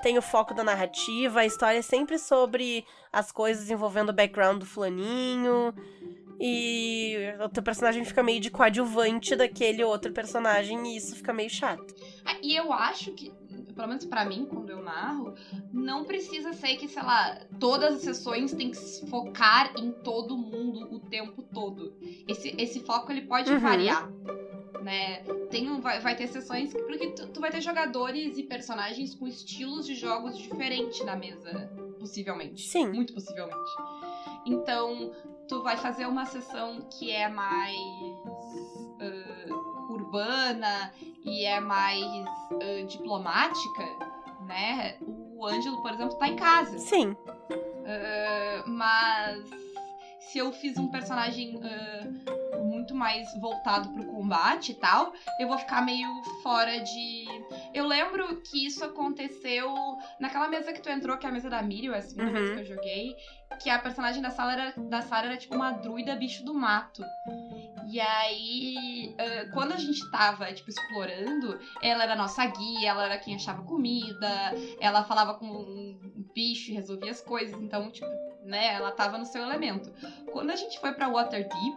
[0.03, 4.59] tem o foco da narrativa, a história é sempre sobre as coisas envolvendo o background
[4.59, 5.73] do fulaninho.
[6.39, 11.49] E o teu personagem fica meio de coadjuvante daquele outro personagem e isso fica meio
[11.49, 11.95] chato.
[12.23, 13.33] Ah, e eu acho que
[13.73, 15.33] pelo menos para mim, quando eu narro,
[15.71, 20.93] não precisa ser que, sei lá, todas as sessões tem que focar em todo mundo
[20.93, 21.93] o tempo todo.
[22.27, 23.59] Esse, esse foco ele pode uhum.
[23.59, 24.09] variar.
[24.81, 25.23] Né?
[25.49, 29.15] Tem um, vai, vai ter sessões que, porque tu, tu, vai ter jogadores e personagens
[29.15, 32.61] com estilos de jogos diferentes na mesa, possivelmente.
[32.67, 32.89] Sim.
[32.89, 33.71] Muito possivelmente.
[34.45, 35.13] Então,
[35.47, 37.77] tu vai fazer uma sessão que é mais
[40.13, 40.93] urbana
[41.25, 42.03] e é mais
[42.51, 43.83] uh, diplomática,
[44.45, 44.95] né?
[45.35, 46.77] O Ângelo, por exemplo, tá em casa.
[46.77, 47.09] Sim.
[47.09, 49.43] Uh, mas
[50.19, 55.57] se eu fiz um personagem uh, muito mais voltado pro combate e tal, eu vou
[55.57, 56.07] ficar meio
[56.43, 57.25] fora de.
[57.73, 59.73] Eu lembro que isso aconteceu
[60.19, 62.33] naquela mesa que tu entrou, que é a mesa da Miriam, a segunda uhum.
[62.33, 63.15] vez que eu joguei,
[63.61, 67.03] que a personagem da sala era, da Sarah era tipo uma druida bicho do mato.
[67.87, 69.15] E aí,
[69.53, 74.53] quando a gente tava, tipo, explorando, ela era nossa guia, ela era quem achava comida,
[74.79, 78.07] ela falava com um bicho e resolvia as coisas, então, tipo,
[78.43, 79.91] né, ela tava no seu elemento.
[80.31, 81.75] Quando a gente foi pra Waterdeep,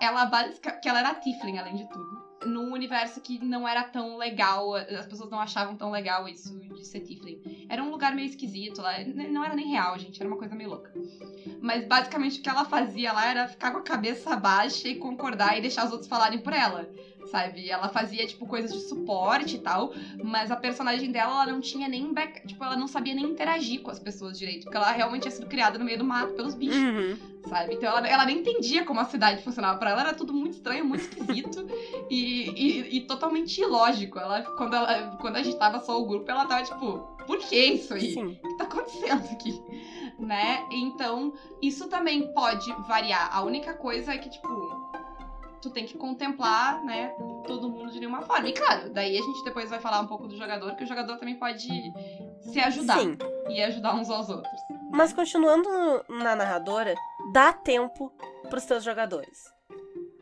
[0.00, 4.74] ela basicamente, ela era Tiflin, além de tudo num universo que não era tão legal,
[4.74, 7.38] as pessoas não achavam tão legal isso de ser Tiflin.
[7.68, 10.70] Era um lugar meio esquisito lá, não era nem real, gente, era uma coisa meio
[10.70, 10.90] louca.
[11.60, 15.56] Mas basicamente o que ela fazia lá era ficar com a cabeça baixa e concordar
[15.56, 16.86] e deixar os outros falarem por ela
[17.32, 17.70] sabe?
[17.70, 21.88] Ela fazia, tipo, coisas de suporte e tal, mas a personagem dela, ela não tinha
[21.88, 22.46] nem back...
[22.46, 25.46] Tipo, ela não sabia nem interagir com as pessoas direito, porque ela realmente tinha sido
[25.46, 27.16] criada no meio do mato pelos bichos, uhum.
[27.48, 27.74] sabe?
[27.74, 29.78] Então ela, ela nem entendia como a cidade funcionava.
[29.78, 31.66] Pra ela era tudo muito estranho, muito esquisito
[32.10, 34.18] e, e, e, totalmente ilógico.
[34.18, 37.56] Ela quando, ela, quando a gente tava só o grupo, ela tava, tipo, por que
[37.56, 38.12] isso aí?
[38.12, 38.38] Sim.
[38.42, 39.58] O que tá acontecendo aqui?
[40.18, 40.66] Né?
[40.70, 43.34] Então, isso também pode variar.
[43.34, 44.81] A única coisa é que, tipo,
[45.62, 47.14] tu tem que contemplar, né,
[47.46, 48.48] todo mundo de nenhuma forma.
[48.48, 51.16] E claro, daí a gente depois vai falar um pouco do jogador, que o jogador
[51.16, 51.68] também pode
[52.40, 53.16] se ajudar Sim.
[53.48, 54.60] e ajudar uns aos outros.
[54.90, 55.68] Mas continuando
[56.08, 56.94] na narradora,
[57.32, 58.12] dá tempo
[58.50, 59.38] pros teus jogadores.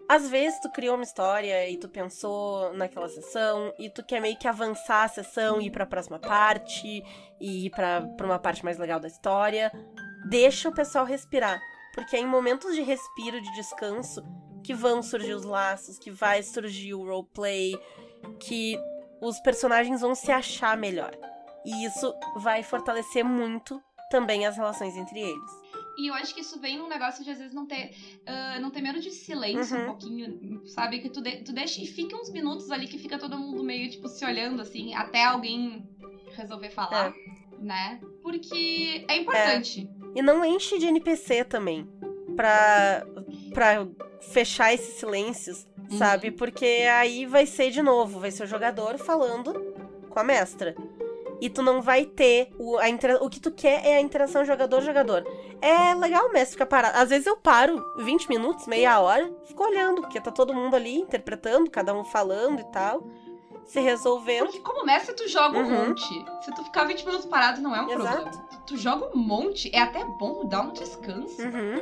[0.09, 4.37] Às vezes tu criou uma história e tu pensou naquela sessão e tu quer meio
[4.37, 7.03] que avançar a sessão e ir pra próxima parte
[7.41, 9.71] e ir pra, pra uma parte mais legal da história.
[10.29, 11.61] Deixa o pessoal respirar.
[11.95, 14.23] Porque é em momentos de respiro, de descanso,
[14.63, 17.79] que vão surgir os laços, que vai surgir o roleplay,
[18.39, 18.79] que
[19.21, 21.13] os personagens vão se achar melhor.
[21.65, 25.61] E isso vai fortalecer muito também as relações entre eles.
[25.99, 28.71] E eu acho que isso vem num negócio de às vezes não ter, uh, não
[28.71, 29.83] ter medo de silêncio Uhum.
[29.83, 31.01] um pouquinho, sabe?
[31.01, 33.91] Que tu, de, tu deixa e fica uns minutos ali que fica todo mundo meio,
[33.91, 35.87] tipo, se olhando assim, até alguém
[36.35, 37.13] resolver falar,
[37.59, 38.01] né?
[38.23, 39.89] Porque é importante.
[40.15, 41.87] E não enche de NPC também.
[42.35, 43.05] Pra,
[43.53, 43.87] pra
[44.21, 45.99] fechar esses silêncios, Uhum.
[45.99, 46.31] sabe?
[46.31, 49.53] Porque aí vai ser de novo, vai ser o jogador falando
[50.09, 50.75] com a mestra.
[51.41, 54.45] E tu não vai ter o, a intera- o que tu quer é a interação
[54.45, 55.25] jogador-jogador.
[55.63, 56.99] É legal o mestre ficar parado.
[56.99, 60.97] Às vezes eu paro 20 minutos, meia hora, fico olhando, porque tá todo mundo ali
[60.99, 63.03] interpretando, cada um falando e tal,
[63.65, 64.47] se resolvendo.
[64.49, 65.87] Porque como mestre, tu joga um Uhum.
[65.89, 66.25] monte.
[66.45, 68.23] Se tu ficar 20 minutos parado, não é um Exato.
[68.23, 68.49] problema.
[68.67, 71.41] Tu joga um monte, é até bom dar um descanso.
[71.41, 71.81] Uhum,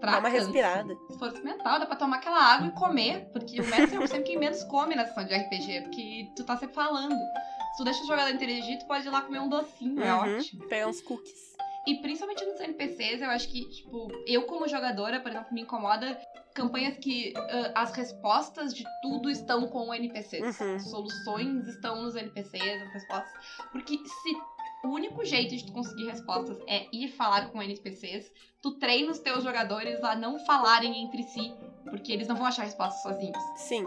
[0.00, 0.30] Dá uma cansa.
[0.44, 0.96] respirada.
[1.10, 3.28] Esforço mental, dá pra tomar aquela água e comer.
[3.32, 6.56] Porque o mestre é sempre quem menos come na sessão de RPG, porque tu tá
[6.56, 7.14] sempre falando.
[7.14, 10.36] Se tu deixa o jogador interagir, tu pode ir lá comer um docinho, é Uhum.
[10.38, 10.68] ótimo.
[10.68, 11.56] Pegar uns cookies.
[11.86, 16.20] E principalmente nos NPCs, eu acho que, tipo, eu como jogadora, por exemplo, me incomoda
[16.54, 20.60] campanhas que ah, as respostas de tudo estão com NPCs.
[20.60, 20.80] Uhum.
[20.80, 23.32] Soluções estão nos NPCs, as respostas.
[23.72, 24.36] Porque se
[24.84, 28.30] o único jeito de tu conseguir respostas é ir falar com NPCs,
[28.62, 31.52] tu treina os teus jogadores a não falarem entre si,
[31.84, 33.84] porque eles não vão achar respostas sozinhos, Sim,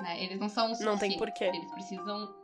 [0.00, 0.22] né?
[0.22, 1.44] Eles não são não tem porquê.
[1.44, 2.34] Eles precisam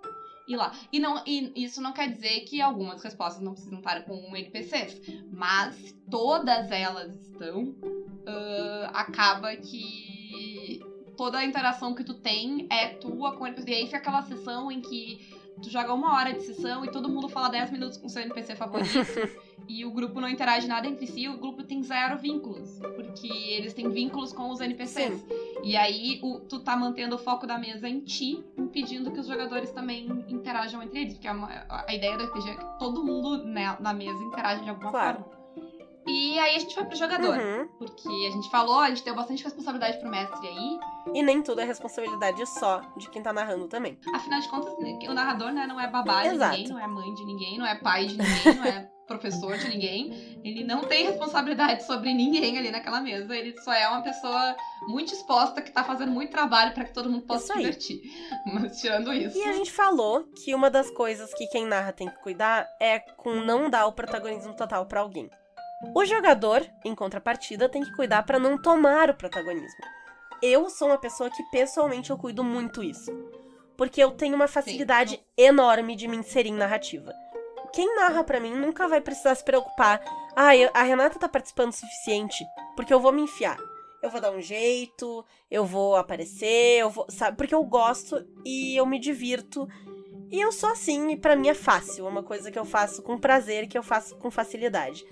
[0.46, 0.72] ir lá.
[0.92, 5.00] E, não, e isso não quer dizer que algumas respostas não precisam estar com NPCs.
[5.32, 7.74] Mas se todas elas estão,
[8.26, 10.80] ah, acaba que
[11.16, 13.70] toda a interação que tu tem é tua com o NPC.
[13.70, 17.08] E aí fica aquela sessão em que tu joga uma hora de sessão e todo
[17.08, 18.88] mundo fala 10 minutos com seu NPC favorito.
[19.68, 22.78] e o grupo não interage nada entre si, o grupo tem zero vínculos.
[22.94, 25.24] Porque eles têm vínculos com os NPCs.
[25.62, 29.26] E aí o- tu tá mantendo o foco da mesa em ti, impedindo que os
[29.26, 31.14] jogadores também interajam entre eles.
[31.14, 34.62] Porque a, ma- a ideia do RPG é que todo mundo né, na mesa interage
[34.62, 35.18] de alguma Claro.
[35.24, 35.45] forma.
[36.06, 37.36] E aí a gente vai pro jogador.
[37.36, 37.68] Uhum.
[37.78, 40.78] Porque a gente falou, a gente deu bastante responsabilidade pro mestre aí.
[41.12, 43.98] E nem tudo é responsabilidade só de quem tá narrando também.
[44.14, 46.56] Afinal de contas, o narrador né, não é babá de Exato.
[46.56, 49.68] ninguém, não é mãe de ninguém, não é pai de ninguém, não é professor de
[49.68, 50.40] ninguém.
[50.44, 53.34] Ele não tem responsabilidade sobre ninguém ali naquela mesa.
[53.34, 54.56] Ele só é uma pessoa
[54.88, 57.64] muito exposta que tá fazendo muito trabalho pra que todo mundo possa Isso se aí.
[57.64, 58.00] divertir.
[58.52, 59.36] Mas tirando isso.
[59.38, 62.98] E a gente falou que uma das coisas que quem narra tem que cuidar é
[62.98, 65.30] com não dar o protagonismo total pra alguém.
[65.94, 69.84] O jogador, em contrapartida, tem que cuidar pra não tomar o protagonismo.
[70.42, 73.10] Eu sou uma pessoa que pessoalmente eu cuido muito isso,
[73.76, 77.12] porque eu tenho uma facilidade enorme de me inserir em narrativa.
[77.72, 80.00] Quem narra pra mim nunca vai precisar se preocupar.
[80.34, 83.58] Ah, eu- a Renata tá participando o suficiente, porque eu vou me enfiar.
[84.02, 87.36] Eu vou dar um jeito, eu vou aparecer, eu vou, sabe?
[87.36, 89.66] Porque eu gosto e eu me divirto.
[90.30, 93.02] E eu sou assim, e pra mim é fácil, é uma coisa que eu faço
[93.02, 95.04] com prazer que eu faço com facilidade.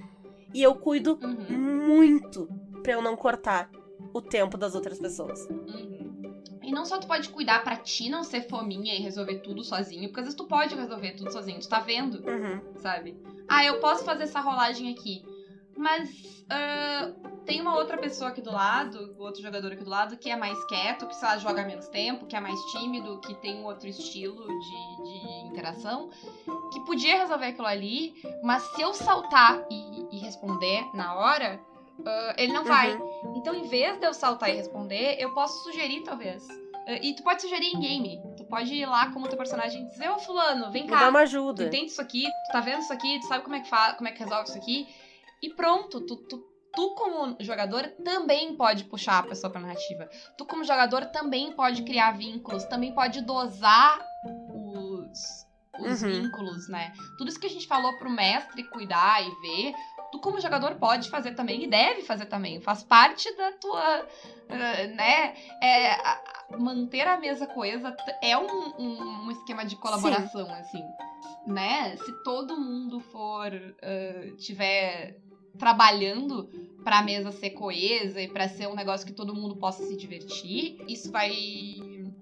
[0.55, 2.49] E eu cuido Uhum, muito
[2.83, 3.69] pra eu não cortar
[4.15, 5.47] o tempo das outras pessoas.
[5.51, 6.15] uhum.
[6.63, 10.09] E não só tu pode cuidar pra ti não ser fominha e resolver tudo sozinho,
[10.09, 12.23] porque às vezes tu pode resolver tudo sozinho, tu tá vendo.
[12.27, 12.63] Uhum.
[12.81, 13.15] sabe?
[13.49, 15.23] Ah, eu posso fazer essa rolagem aqui.
[15.77, 16.09] Mas
[16.49, 17.13] ah,
[17.45, 20.63] tem uma outra pessoa aqui do lado, outro jogador aqui do lado, que é mais
[20.65, 23.87] quieto, que sei lá, joga menos tempo, que é mais tímido, que tem um outro
[23.89, 26.09] estilo de, de interação,
[26.73, 31.61] que podia resolver aquilo ali, mas se eu saltar e responder na hora,
[32.05, 32.97] ah, ele não vai.
[32.97, 33.35] Uhum.
[33.37, 36.47] Então, em vez de eu saltar e responder, eu posso sugerir, talvez.
[36.87, 38.23] Ah, E tu pode sugerir em game.
[38.37, 41.01] Tu pode ir lá como teu personagem e dizer, ô fulano, vem Me cá.
[41.01, 41.65] dá uma Tu ajuda.
[41.67, 44.13] entende isso aqui, tu tá vendo isso aqui, tu sabe como é que, como é
[44.13, 44.87] que resolve isso aqui.
[45.43, 46.43] E pronto, tu, tu,
[46.75, 50.09] tu como jogador também pode puxar a pessoa pra narrativa.
[50.37, 53.99] Tu como jogador também pode criar vínculos, também pode dosar
[54.53, 55.47] os,
[55.79, 56.23] os Uhum.
[56.23, 56.93] vínculos, né?
[57.19, 59.75] Tudo isso que a gente falou pro mestre cuidar e ver,
[60.15, 62.61] tu como jogador pode fazer também e deve fazer também.
[62.61, 64.07] Faz parte da tua,
[64.49, 65.35] ah, né?
[65.61, 66.21] É, a-
[66.53, 68.47] a- manter a mesa coesa é um,
[68.79, 70.85] um, um esquema de colaboração, assim.
[71.47, 71.97] Né?
[71.97, 73.51] Se todo mundo for,
[73.83, 75.17] ah, tiver
[75.59, 76.49] trabalhando
[76.85, 80.77] pra mesa ser coesa e pra ser um negócio que todo mundo possa se divertir,
[80.89, 81.33] isso vai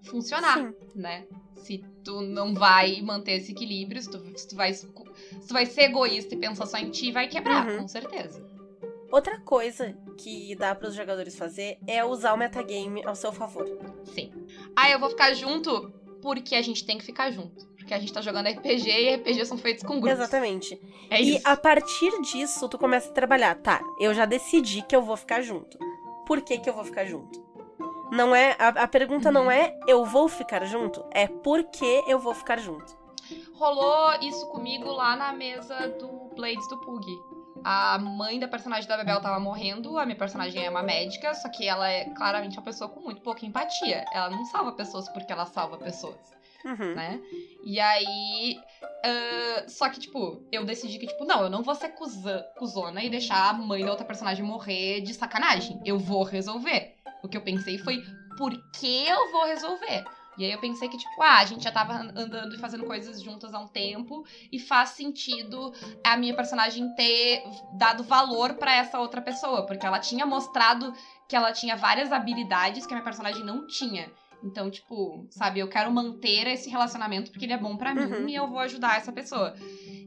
[0.03, 0.75] funcionar Sim.
[0.95, 1.25] né?
[1.57, 5.65] Se tu não vai manter esse equilíbrio, se tu, se tu vai, se tu vai
[5.67, 7.79] ser egoísta e pensar só em ti, vai quebrar, Uhum.
[7.83, 8.45] com certeza.
[9.13, 13.67] Outra coisa que dá para os jogadores fazer é usar o metagame ao seu favor.
[14.15, 14.33] Sim.
[14.75, 17.67] Ah, eu vou ficar junto porque a gente tem que ficar junto.
[17.77, 20.19] Porque a gente tá jogando RPG e RPG são feitos com grupos.
[20.19, 20.81] Exatamente.
[21.11, 21.43] É e isso.
[21.47, 23.55] a partir disso, tu começa a trabalhar.
[23.57, 25.77] Tá, eu já decidi que eu vou ficar junto.
[26.27, 27.43] Por que, que eu vou ficar junto?
[28.13, 28.55] Não é.
[28.59, 29.51] A, a pergunta não Uhum.
[29.51, 32.95] é eu vou ficar junto, é por que eu vou ficar junto.
[33.55, 37.07] Rolou isso comigo lá na mesa do Blades do Pug.
[37.65, 41.49] A mãe da personagem da Bebel tava morrendo, a minha personagem é uma médica, só
[41.49, 44.05] que ela é claramente uma pessoa com muito pouca empatia.
[44.13, 46.17] Ela não salva pessoas porque ela salva pessoas.
[46.65, 46.95] Uhum.
[46.95, 47.21] né?
[47.65, 48.57] E aí.
[49.05, 53.03] ah, só que, tipo, eu decidi que, tipo, não, eu não vou ser cuza- cuzona
[53.03, 55.81] e deixar a mãe da outra personagem morrer de sacanagem.
[55.85, 56.93] Eu vou resolver.
[57.23, 58.03] O que eu pensei foi,
[58.37, 60.05] por que eu vou resolver?
[60.39, 62.85] E aí eu pensei que, tipo, ah, a gente já tava an- andando e fazendo
[62.87, 65.73] coisas juntas há um tempo e faz sentido
[66.03, 67.43] a minha personagem ter
[67.75, 70.93] dado valor pra essa outra pessoa, porque ela tinha mostrado
[71.29, 74.11] que ela tinha várias habilidades que a minha personagem não tinha.
[74.45, 78.29] Então, tipo, sabe, eu quero manter esse relacionamento porque ele é bom pra mim Uhum.
[78.29, 79.55] e eu vou ajudar essa pessoa.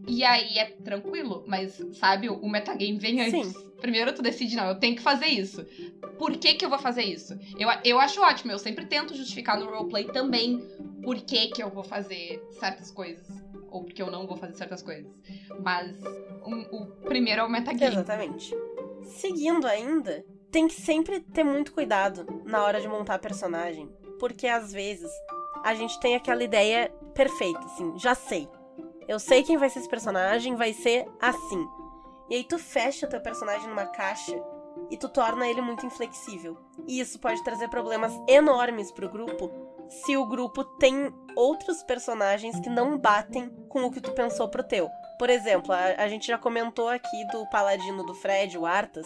[0.08, 3.54] E aí é tranquilo, mas, sabe, o metagame vem antes.
[3.80, 5.66] Primeiro tu decide, não, eu tenho que fazer isso.
[6.18, 7.38] Por que que eu vou fazer isso?
[7.58, 10.60] Eu, eu acho ótimo, eu sempre tento justificar no roleplay também
[11.04, 13.28] por que que eu vou fazer certas coisas.
[13.70, 15.12] Ou porque eu não vou fazer certas coisas.
[15.62, 15.96] Mas
[16.44, 17.94] o, o primeiro é o metagame.
[17.96, 18.54] Exatamente.
[19.04, 23.90] Seguindo ainda, tem que sempre ter muito cuidado na hora de montar personagem.
[24.20, 25.12] Porque às vezes
[25.64, 28.48] a gente tem aquela ideia perfeita, assim, já sei.
[29.08, 31.68] Eu sei quem vai ser esse personagem, vai ser assim.
[32.30, 34.36] E aí tu fecha teu personagem numa caixa
[34.90, 36.58] e tu torna ele muito inflexível.
[36.88, 39.52] E isso pode trazer problemas enormes pro grupo
[39.90, 44.64] se o grupo tem outros personagens que não batem com o que tu pensou pro
[44.64, 44.90] teu.
[45.20, 49.06] Por exemplo, a, a gente já comentou aqui do paladino do Fred, o Arthas,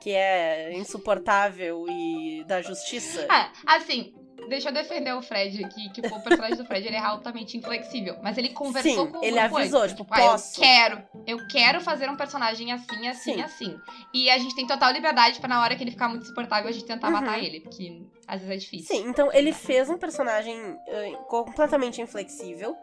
[0.00, 3.26] que é insuportável e da justiça.
[3.28, 4.14] Ah, assim,
[4.48, 8.16] deixa eu defender o Fred aqui, que o personagem do Fred ele é altamente inflexível.
[8.22, 10.60] Mas ele conversou Sim, com o ele avisou, antes, tipo, ah, eu posso.
[10.60, 13.42] quero, eu quero fazer um personagem assim, assim, Sim.
[13.42, 13.80] assim.
[14.14, 16.72] E a gente tem total liberdade pra na hora que ele ficar muito insuportável, a
[16.72, 17.12] gente tentar Uhum.
[17.14, 18.96] matar ele, porque às vezes é difícil.
[18.96, 20.56] Sim, então ele fez um personagem
[20.88, 22.76] eh, completamente inflexível,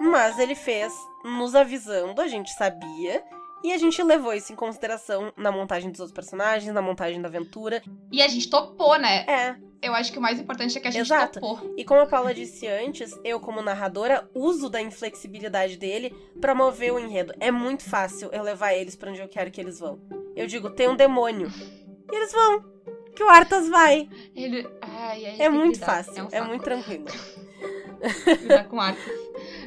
[0.00, 0.92] mas ele fez
[1.24, 3.22] nos avisando, a gente sabia.
[3.62, 7.28] E a gente levou isso em consideração na montagem dos outros personagens, na montagem da
[7.28, 7.82] aventura.
[8.12, 9.24] E a gente topou, né?
[9.26, 11.40] É, Eu acho que o mais importante é que a gente Exato.
[11.40, 11.74] topou.
[11.76, 16.92] E como a Paula disse antes, eu, como narradora, uso da inflexibilidade dele pra mover
[16.92, 17.32] o enredo.
[17.40, 20.00] É muito fácil eu levar eles pra onde eu quero que eles vão.
[20.36, 21.48] Eu digo, tem um demônio.
[22.12, 22.64] E eles vão.
[23.14, 24.08] Que o Arthas vai.
[24.36, 24.66] Ele.
[24.80, 25.86] Ai, ai, É muito lidar.
[26.04, 26.28] fácil.
[26.32, 27.04] É, um É muito tranquilo.
[28.42, 29.04] lidar com artes.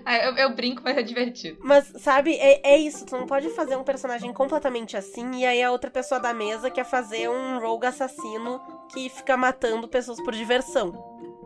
[0.05, 1.59] Ah, eu, eu brinco, mas é divertido.
[1.61, 3.05] Mas, sabe, é, é isso.
[3.05, 6.69] Tu não pode fazer um personagem completamente assim e aí a outra pessoa da mesa
[6.69, 8.61] quer fazer um rogue assassino
[8.91, 10.93] que fica matando pessoas por diversão.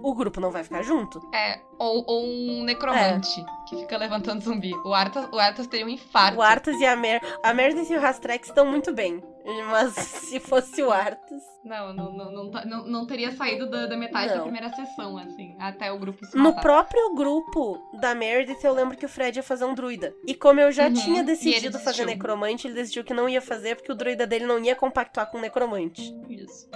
[0.08, 1.20] O grupo não vai ficar junto.
[1.34, 4.72] É, ou, ou um necromante que fica levantando zumbi.
[4.86, 6.38] O Arthas, o Arthas teria um infarto.
[6.38, 7.22] O Arthas e a Mer...
[7.44, 9.24] A Meredith e o Rastrex estão muito bem.
[9.72, 9.94] Mas
[10.30, 11.42] se fosse o Arthas...
[11.64, 14.44] Não, não, não, não, tá- não, teria saído da, da metade da Não.
[14.44, 16.62] primeira sessão, assim, até o grupo se No matar.
[16.62, 20.14] próprio grupo da Meredith, eu lembro que o Fred ia fazer um druida.
[20.28, 23.76] E como eu já Uhum, tinha decidido fazer necromante, ele decidiu que não ia fazer
[23.76, 26.04] porque o druida dele não ia compactuar com o necromante.
[26.30, 26.70] Isso.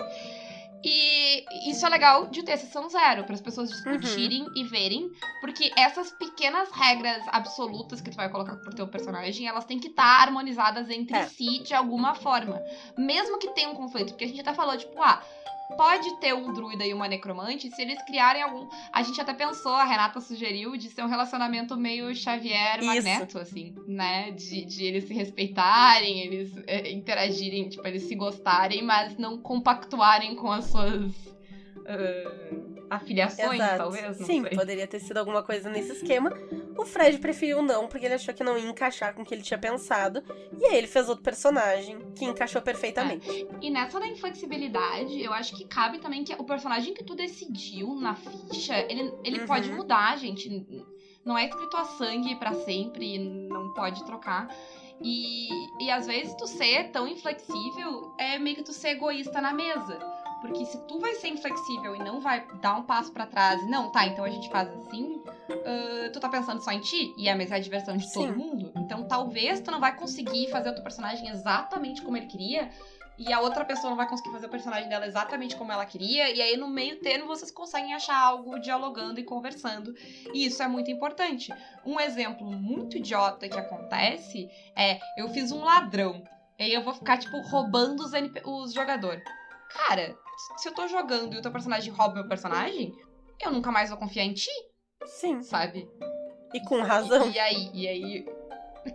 [0.84, 3.76] E isso é legal de ter sessão zero, para as pessoas Uhum.
[3.98, 5.12] discutirem e verem,
[5.42, 9.90] porque essas pequenas regras absolutas que tu vai colocar pro teu personagem, elas têm que
[9.90, 11.28] estar harmonizadas entre É.
[11.28, 12.64] si de alguma forma.
[12.98, 15.22] Mesmo que tenha um conflito, porque a gente até falou, tipo, ah,
[15.76, 18.68] pode ter um druida e uma necromante se eles criarem algum.
[18.92, 22.86] A gente até pensou, a Renata sugeriu, de ser um relacionamento meio Xavier Isso.
[22.86, 24.32] Magneto, assim, né?
[24.32, 30.36] De, de eles se respeitarem, eles é, interagirem, tipo, eles se gostarem, mas não compactuarem
[30.36, 31.14] com as suas
[31.90, 33.78] ah, afiliações, Exato.
[33.78, 34.58] talvez, Sim, sei.
[34.58, 36.32] poderia ter sido alguma coisa nesse esquema.
[36.78, 39.42] O Fred preferiu não, porque ele achou que não ia encaixar com o que ele
[39.44, 40.24] tinha pensado.
[40.60, 43.48] E aí ele fez outro personagem que encaixou perfeitamente.
[43.62, 47.94] E nessa da inflexibilidade, eu acho que cabe também que o personagem que tu decidiu
[47.96, 49.46] na ficha, ele, ele Uhum.
[49.46, 50.50] pode mudar, gente.
[51.26, 54.48] Não é escrito a sangue pra sempre, não pode trocar.
[55.02, 55.48] E,
[55.82, 59.98] e às vezes tu ser tão inflexível é meio que tu ser egoísta na mesa.
[60.42, 63.70] Porque se tu vai ser inflexível e não vai dar um passo pra trás, e
[63.70, 65.22] não, tá, então a gente faz assim,
[65.66, 68.38] ah, tu tá pensando só em ti, e é a diversão de todo Sim.
[68.38, 68.72] mundo.
[68.78, 72.70] Então talvez tu não vai conseguir fazer o teu personagem exatamente como ele queria,
[73.18, 76.34] e a outra pessoa não vai conseguir fazer o personagem dela exatamente como ela queria,
[76.34, 79.94] e aí no meio termo vocês conseguem achar algo dialogando e conversando,
[80.34, 81.54] e isso é muito importante.
[81.86, 86.24] Um exemplo muito idiota que acontece é: eu fiz um ladrão.
[86.58, 89.24] E aí eu vou ficar, tipo, roubando os, NP os jogadores.
[89.70, 90.14] Cara,
[90.58, 92.94] se eu tô jogando e o teu personagem rouba meu personagem,
[93.42, 94.50] eu nunca mais vou confiar em ti,
[95.06, 95.42] Sim.
[95.42, 95.88] sabe?
[96.54, 97.28] E com razão.
[97.30, 98.26] E, e aí, e aí,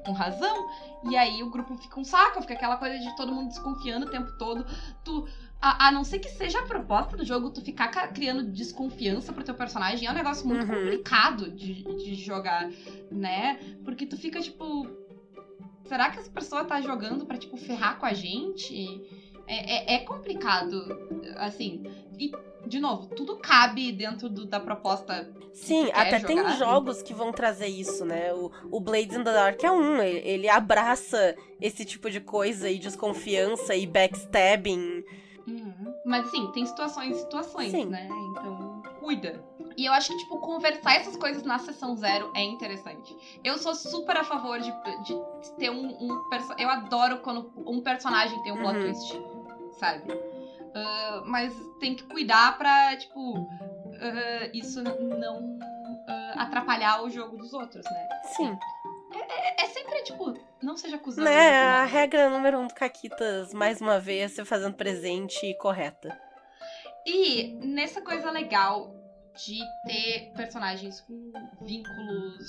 [0.04, 0.66] com razão.
[1.10, 4.10] E aí o grupo fica um saco, fica aquela coisa de todo mundo desconfiando o
[4.10, 4.64] tempo todo.
[5.04, 5.26] Tu,
[5.60, 9.32] a, a não ser que seja a proposta do jogo, tu ficar ca- criando desconfiança
[9.32, 10.84] pro teu personagem, é um negócio muito Uhum.
[10.84, 12.68] complicado de, de jogar,
[13.10, 13.58] né?
[13.84, 14.86] Porque tu fica tipo.
[15.86, 19.02] Será que essa pessoa tá jogando pra, tipo, ferrar com a gente?
[19.46, 20.76] É, é, é complicado,
[21.36, 21.82] assim.
[22.18, 22.32] E,
[22.66, 27.68] de novo, tudo cabe dentro do- da proposta Sim, até tem jogos que vão trazer
[27.68, 28.32] isso, né?
[28.34, 32.68] O, o Blades in the Dark é um, ele, ele abraça esse tipo de coisa
[32.68, 35.04] e desconfiança e backstabbing.
[35.46, 35.94] Uhum.
[36.04, 37.84] Mas assim, tem situações e situações, Sim.
[37.86, 38.08] né?
[38.30, 38.63] Então,
[39.04, 39.44] cuida.
[39.76, 43.14] E eu acho que, tipo, conversar essas coisas na sessão zero é interessante.
[43.44, 45.14] Eu sou super a favor de, de
[45.58, 48.82] ter um, um Eu adoro quando um personagem tem um plot Uhum.
[48.82, 49.22] twist,
[49.78, 50.04] sabe?
[50.74, 53.46] Ah, mas tem que cuidar pra, tipo,
[54.00, 55.58] ah, isso não
[56.08, 58.08] ah, atrapalhar o jogo dos outros, né?
[58.36, 58.58] Sim.
[59.12, 61.28] É, é sempre, tipo, não seja acusado.
[61.28, 66.18] Né, a regra número um do Caquitas, mais uma vez, se fazendo presente e correta.
[67.06, 68.93] E nessa coisa legal
[69.36, 71.32] de ter personagens com
[71.62, 72.46] vínculos,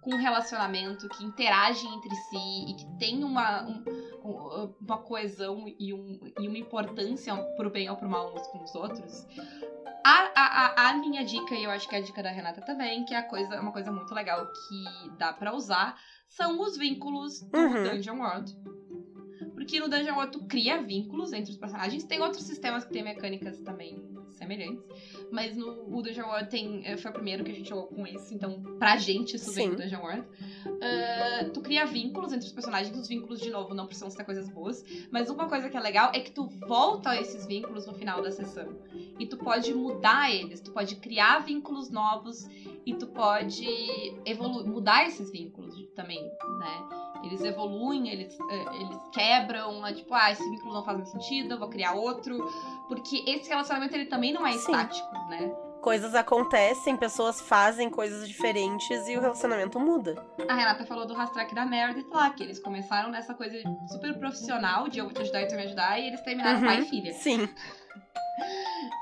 [0.00, 3.84] com relacionamento, que interagem entre si e que tem uma, um-
[4.24, 8.62] um- uma coesão e, um- e uma importância pro bem ou pro mal uns com
[8.62, 9.26] os outros.
[10.02, 13.04] A, a, a, minha dica, e eu acho que é a dica da Renata também,
[13.04, 15.94] que é a coisa, uma coisa muito legal que dá pra usar,
[16.28, 17.82] são os vínculos do Uhum.
[17.84, 18.56] Dungeon World.
[19.54, 22.02] Porque no Dungeon World tu cria vínculos entre os personagens.
[22.04, 23.94] Tem outros sistemas que tem mecânicas também
[24.40, 24.82] semelhantes.
[25.30, 28.06] Mas no o Dungeon World tem, eh, foi o primeiro que a gente jogou com
[28.06, 28.34] isso.
[28.34, 30.24] Então, pra gente, isso vem do Dungeon World.
[30.82, 32.96] Ah, tu cria vínculos entre os personagens.
[32.96, 34.84] Os vínculos, de novo, não precisam ser coisas boas.
[35.10, 38.22] Mas uma coisa que é legal é que tu volta a esses vínculos no final
[38.22, 38.68] da sessão.
[39.18, 40.60] E tu pode mudar eles.
[40.60, 42.48] Tu pode criar vínculos novos.
[42.86, 43.66] E tu pode
[44.66, 47.09] mudar esses vínculos também, né?
[47.22, 51.54] Eles evoluem, eles, eh, eles quebram, é tipo, ah, esse vínculo não faz mais sentido,
[51.54, 52.38] eu vou criar outro.
[52.88, 54.58] Porque esse relacionamento, ele também não é Sim.
[54.72, 55.50] estático, né?
[55.80, 60.14] Coisas acontecem, pessoas fazem coisas diferentes e o relacionamento muda.
[60.46, 63.56] A Renata falou do Rastrack da Meredith lá, que eles começaram nessa coisa
[63.90, 66.66] super profissional de eu vou te ajudar e tu me ajudar, e eles terminaram Uhum.
[66.66, 67.12] pai e filha.
[67.14, 67.48] Sim.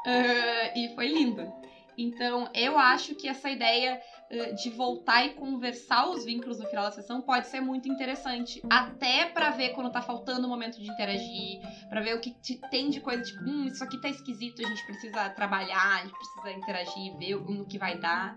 [0.07, 1.53] Ah, e foi lindo.
[1.97, 4.01] Então, eu acho que essa ideia
[4.31, 8.61] de voltar e conversar os vínculos no final da sessão pode ser muito interessante.
[8.68, 12.61] Até pra ver quando tá faltando o momento de interagir, pra ver o que te-
[12.70, 16.12] tem de coisa, tipo, hum, isso aqui tá esquisito, a gente precisa trabalhar, a gente
[16.14, 18.37] precisa interagir, ver o- no que vai dar,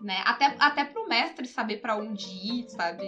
[0.00, 0.22] né?
[0.26, 3.04] Até, até pro mestre saber pra onde ir, sabe?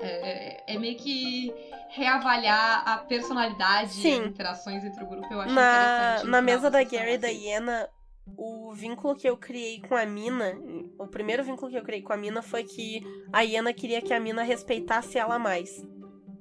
[0.00, 1.54] É, é meio que
[1.90, 4.20] reavaliar a personalidade e Sim.
[4.22, 6.26] as interações entre o grupo, eu acho Na, interessante.
[6.30, 7.28] na mesa da Gary e da.
[7.30, 7.88] Iena,
[8.36, 10.56] o vínculo que eu criei com a Mina,
[10.98, 13.02] o primeiro vínculo que eu criei com a Mina foi que
[13.32, 15.84] a Iena queria que a Mina respeitasse ela mais.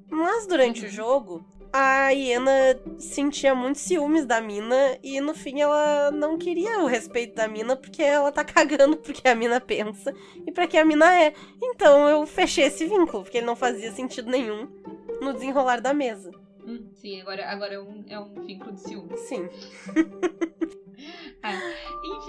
[0.10, 0.88] Mas durante Uhum.
[0.88, 2.52] o jogo, a Iena
[3.00, 7.76] sentia muitos ciúmes da Mina e no fim ela não queria o respeito da Mina
[7.76, 10.14] porque ela tá cagando porque a Mina pensa
[10.46, 11.34] e pra que a Mina é.
[11.62, 14.68] Então eu fechei esse vínculo, porque ele não fazia sentido nenhum
[15.22, 16.32] no desenrolar da mesa.
[16.66, 19.18] Hum, sim, agora, agora é, um, é um vínculo de ciúme.
[19.18, 19.50] Sim.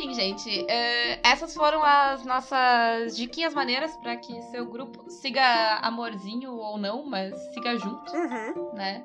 [0.02, 6.52] Enfim, gente, eh, essas foram as nossas diquinhas maneiras pra que seu grupo siga amorzinho
[6.56, 8.72] ou não, mas siga junto, Uhum.
[8.74, 9.04] né?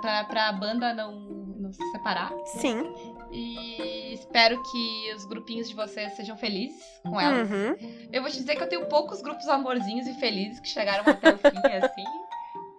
[0.00, 2.32] Pra, pra banda não, não se separar.
[2.46, 2.92] Sim.
[3.30, 7.48] E espero que os grupinhos de vocês sejam felizes com elas.
[7.48, 8.08] Uhum.
[8.12, 11.34] Eu vou te dizer que eu tenho poucos grupos amorzinhos e felizes que chegaram até
[11.34, 11.46] o fim,
[11.84, 12.04] assim.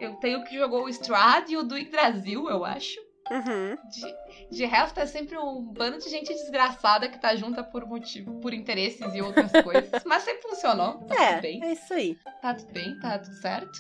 [0.02, 3.00] Eu tenho o que jogou o Strad e o do Yggdrasil, eu acho.
[3.32, 3.78] Uhum.
[3.90, 8.40] De, de resto, é sempre um bando de gente desgraçada que tá junta por motivo,
[8.40, 10.04] por interesses e outras coisas.
[10.06, 11.64] Mas sempre funcionou, tá É, tudo bem.
[11.64, 12.18] é isso aí.
[12.42, 13.80] Tá tudo bem, tá tudo certo.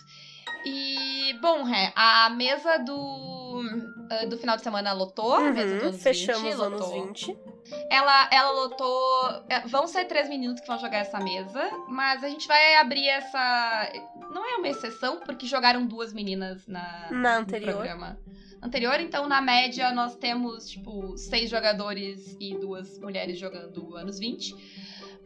[0.66, 3.62] E, bom, Ré, a mesa do,
[4.10, 5.36] ah, do final de semana lotou.
[5.36, 7.06] a mesa do Uhum, Fechamos 20, os anos lotou.
[7.08, 7.38] 20.
[7.90, 9.44] Ela, ela lotou.
[9.50, 13.08] é, Vão ser três meninos que vão jogar essa mesa, mas a gente vai abrir
[13.08, 13.92] essa.
[14.32, 17.74] Não é uma exceção, porque jogaram duas meninas na, Na no anterior.
[17.74, 18.18] programa
[18.62, 19.00] anterior.
[19.00, 24.56] Então, na média, nós temos, tipo, seis jogadores e duas mulheres jogando anos 20.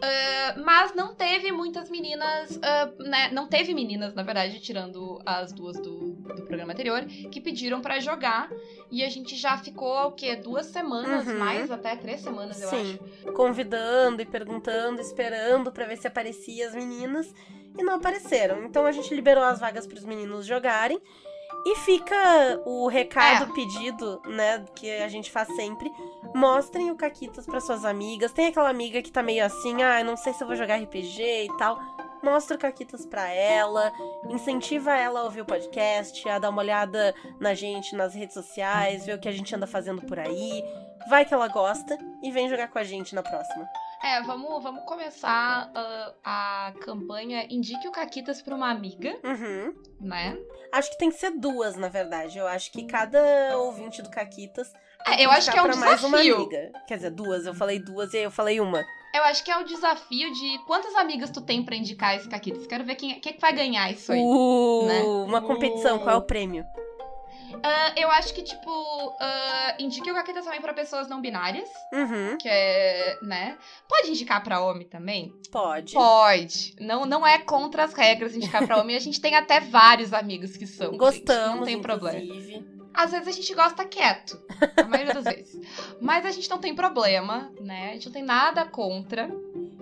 [0.03, 3.29] Ah, mas não teve muitas meninas, ah, né?
[3.31, 7.99] Não teve meninas, na verdade, tirando as duas do, do programa anterior, que pediram pra
[7.99, 8.49] jogar.
[8.89, 10.35] E a gente já ficou, o quê?
[10.35, 11.37] Duas semanas, Uhum.
[11.37, 12.99] mais até três semanas, eu Sim.
[13.25, 13.33] acho.
[13.33, 17.31] Convidando e perguntando, esperando pra ver se aparecia as meninas.
[17.77, 18.65] E não apareceram.
[18.65, 20.99] Então a gente liberou as vagas pros meninos jogarem.
[21.65, 25.91] E fica o recado pedido, né, que a gente faz sempre.
[26.33, 28.31] Mostrem o Caquitas para suas amigas.
[28.31, 31.45] Tem aquela amiga que tá meio assim, ah, não sei se eu vou jogar RPG
[31.45, 31.79] e tal.
[32.23, 33.91] Mostra o Caquitas pra ela,
[34.29, 39.05] incentiva ela a ouvir o podcast, a dar uma olhada na gente nas redes sociais,
[39.05, 40.63] ver o que a gente anda fazendo por aí.
[41.09, 43.67] Vai que ela gosta e vem jogar com a gente na próxima.
[44.03, 49.75] É, vamos, vamos começar uh, a campanha Indique o Caquitas pra uma amiga, Uhum.
[49.99, 50.37] né?
[50.71, 52.37] Acho que tem que ser duas, na verdade.
[52.37, 54.71] Eu acho que cada ouvinte do Caquitas.
[55.05, 56.35] É, eu acho que é um pra mais uma desafio.
[56.35, 56.71] amiga.
[56.87, 57.45] Quer dizer, duas.
[57.45, 58.83] Eu falei duas e aí eu falei uma.
[59.13, 62.65] Eu acho que é o desafio de quantas amigas tu tem pra indicar esse Caquitas.
[62.65, 64.19] Quero ver quem, quem é que vai ganhar isso aí.
[64.21, 65.01] Uh, né?
[65.01, 65.99] Uma competição.
[65.99, 66.65] Qual é o prêmio?
[67.63, 72.37] Ah, eu acho que, tipo, ah, indique o Caquitas também pra pessoas não binárias, Uhum.
[72.37, 73.57] que é, né?
[73.87, 75.33] Pode indicar pra homem também?
[75.51, 75.93] Pode.
[75.93, 76.75] Pode.
[76.79, 78.95] Não, não é contra as regras indicar pra homem.
[78.95, 80.87] A gente tem até vários amigos que são.
[80.91, 80.97] gente.
[80.99, 82.17] Gostamos, Não tem problema.
[82.19, 82.81] inclusive.
[82.93, 84.37] Às vezes a gente gosta quieto.
[84.75, 85.65] A maioria das vezes.
[86.01, 87.91] Mas a gente não tem problema, né?
[87.91, 89.29] A gente não tem nada contra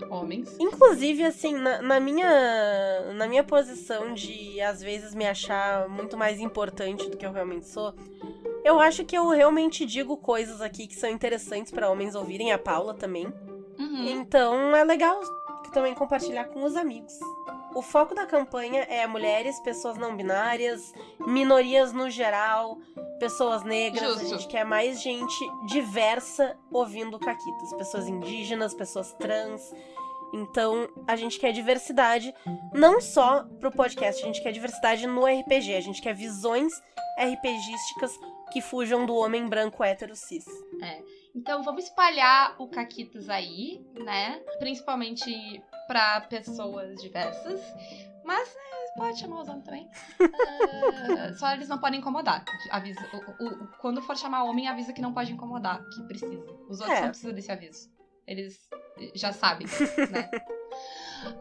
[0.10, 0.56] homens.
[0.60, 6.40] Inclusive, assim, na, na minha na minha posição de, às vezes, me achar muito mais
[6.40, 7.94] importante do que eu realmente sou,
[8.64, 12.58] eu acho que eu realmente digo coisas aqui que são interessantes pra homens ouvirem, a
[12.58, 13.28] Paula também.
[13.78, 14.08] Uhum.
[14.10, 15.20] Então é legal
[15.74, 17.14] também compartilhar com os amigos.
[17.80, 22.78] O foco da campanha é mulheres, pessoas não binárias, minorias no geral,
[23.22, 24.20] pessoas negras.
[24.20, 24.26] Justo.
[24.26, 27.72] A gente quer mais gente diversa ouvindo Caquitas.
[27.78, 29.74] Pessoas indígenas, pessoas trans.
[30.34, 32.36] Então, a gente quer diversidade,
[32.74, 35.74] não só pro podcast, a gente quer diversidade no RPG.
[35.74, 36.74] A gente quer visões
[37.18, 38.12] RPGísticas
[38.52, 40.44] que fujam do homem branco hétero cis.
[41.36, 44.42] Então vamos espalhar o Caquitas aí, né?
[44.60, 47.62] Principalmente pra pessoas diversas.
[48.24, 49.90] Mas é, pode chamar os homens também.
[50.20, 52.44] Ah, só eles não podem incomodar.
[52.72, 56.44] Avisa, o- o- quando for chamar homem, avisa que não pode incomodar, que precisa.
[56.70, 57.02] Os outros É.
[57.02, 57.90] não precisam desse aviso.
[58.28, 58.60] Eles
[59.16, 59.66] já sabem,
[60.12, 60.30] né?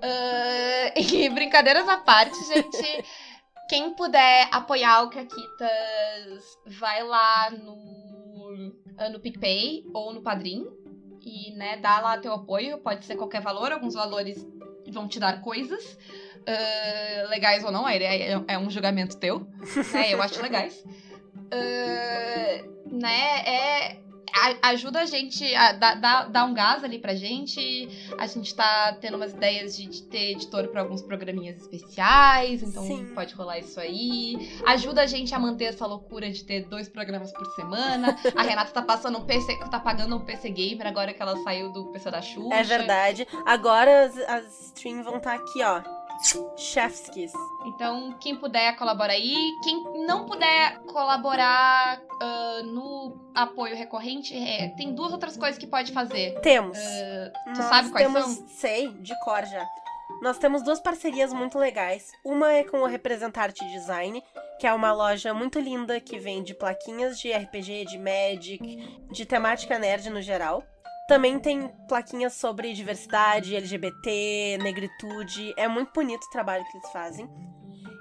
[0.03, 3.05] Ah, e brincadeiras à parte, gente.
[3.69, 7.98] Quem puder apoiar o Caquitas, vai lá no,
[9.11, 10.67] no PicPay ou no Padrim.
[11.25, 12.79] E, né, dá lá teu apoio.
[12.79, 14.47] Pode ser qualquer valor, alguns valores
[14.91, 15.99] vão te dar coisas.
[16.47, 19.47] ah, legais ou não, é, é um julgamento teu.
[19.93, 20.83] né, eu acho legais.
[21.51, 24.08] Ah, né, é.
[24.63, 27.89] A- Ajuda a gente a dar, dar, dar um gás ali pra gente.
[28.19, 32.83] A gente tá tendo umas ideias de, de ter editor pra alguns programinhas especiais, então
[32.85, 33.13] Sim.
[33.15, 34.59] pode rolar isso aí.
[34.67, 38.17] Ajuda a gente a manter essa loucura de ter dois programas por semana.
[38.37, 41.73] A Renata tá passando um PC, tá pagando um PC Gamer agora que ela saiu
[41.73, 42.55] do PC da Xuxa.
[42.55, 43.27] É verdade.
[43.47, 45.83] Agora as, as streams vão estar aqui, ó.
[46.57, 47.33] Chef's Kiss.
[47.67, 49.53] Então, quem puder, colabora aí.
[49.63, 55.93] Quem não puder colaborar ah, no apoio recorrente, é, tem duas outras coisas que pode
[55.93, 56.41] fazer.
[56.41, 56.79] Temos.
[56.79, 58.49] tu Nós sabe quais temos, são?
[58.49, 59.65] Sei, de cor já.
[60.21, 62.11] Nós temos duas parcerias muito legais.
[62.25, 64.21] Uma é com o Representarte Design,
[64.59, 69.79] que é uma loja muito linda que vende plaquinhas de RPG, de Magic, de temática
[69.79, 70.65] nerd no geral.
[71.09, 75.55] Também tem plaquinhas sobre diversidade, LGBT, negritude.
[75.57, 77.27] É muito bonito o trabalho que eles fazem.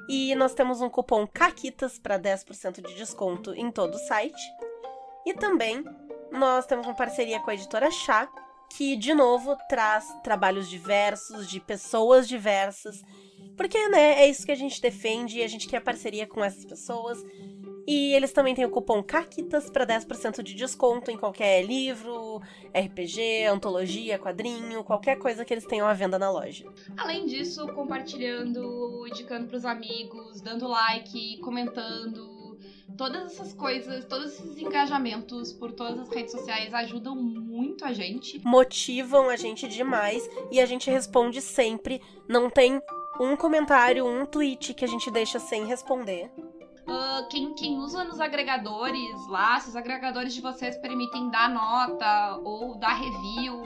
[0.10, 4.42] E nós temos um cupom CAQUITAS para 10% de desconto em todo o site.
[5.26, 5.86] E também
[6.34, 8.30] nós temos uma parceria com a editora Chá,
[8.76, 13.02] que de novo traz trabalhos diversos, de pessoas diversas.
[13.56, 16.66] Porque, né, é isso que a gente defende e a gente quer parceria com essas
[16.66, 17.24] pessoas.
[17.88, 22.42] E eles também têm o cupom CAQUITAS para 10% de desconto em qualquer livro,
[22.76, 26.66] RPG, antologia, quadrinho, qualquer coisa que eles tenham à venda na loja.
[26.98, 32.58] Além disso, compartilhando, indicando pros amigos, dando like, comentando.
[32.98, 38.42] Todas essas coisas, todos esses engajamentos por todas as redes sociais ajudam muito a gente.
[38.44, 42.02] Motivam a gente demais e a gente responde sempre.
[42.28, 42.82] Não tem
[43.20, 46.30] um comentário, um tweet que a gente deixa sem responder.
[46.88, 52.40] Ah, quem, quem usa nos agregadores lá, se os agregadores de vocês permitem dar nota
[52.44, 53.64] ou dar review,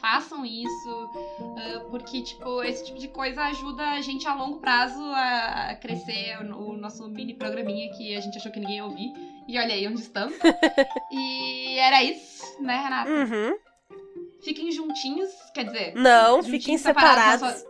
[0.00, 1.10] façam isso.
[1.40, 5.74] ah, porque, tipo, esse tipo de coisa ajuda a gente a longo prazo a, a
[5.76, 9.12] crescer o, o nosso mini programinha que a gente achou que ninguém ia ouvir.
[9.46, 10.34] E olha aí onde estamos.
[11.12, 13.10] e era isso, né, Renata?
[13.10, 13.63] Uhum.
[14.44, 15.94] Fiquem juntinhos, quer dizer.
[15.94, 17.40] Não, fiquem nas separados.
[17.62, 17.64] suas-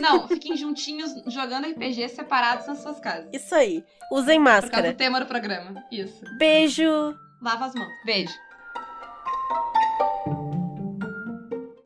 [0.00, 3.28] Não, fiquem juntinhos jogando RPG separados nas suas casas.
[3.32, 3.84] Isso aí.
[4.12, 4.92] Usem Por causa máscara.
[4.92, 5.82] do tema do programa.
[5.90, 6.22] Isso.
[6.38, 7.14] Beijo!
[7.42, 7.92] Lava as mãos.
[8.04, 8.32] Beijo.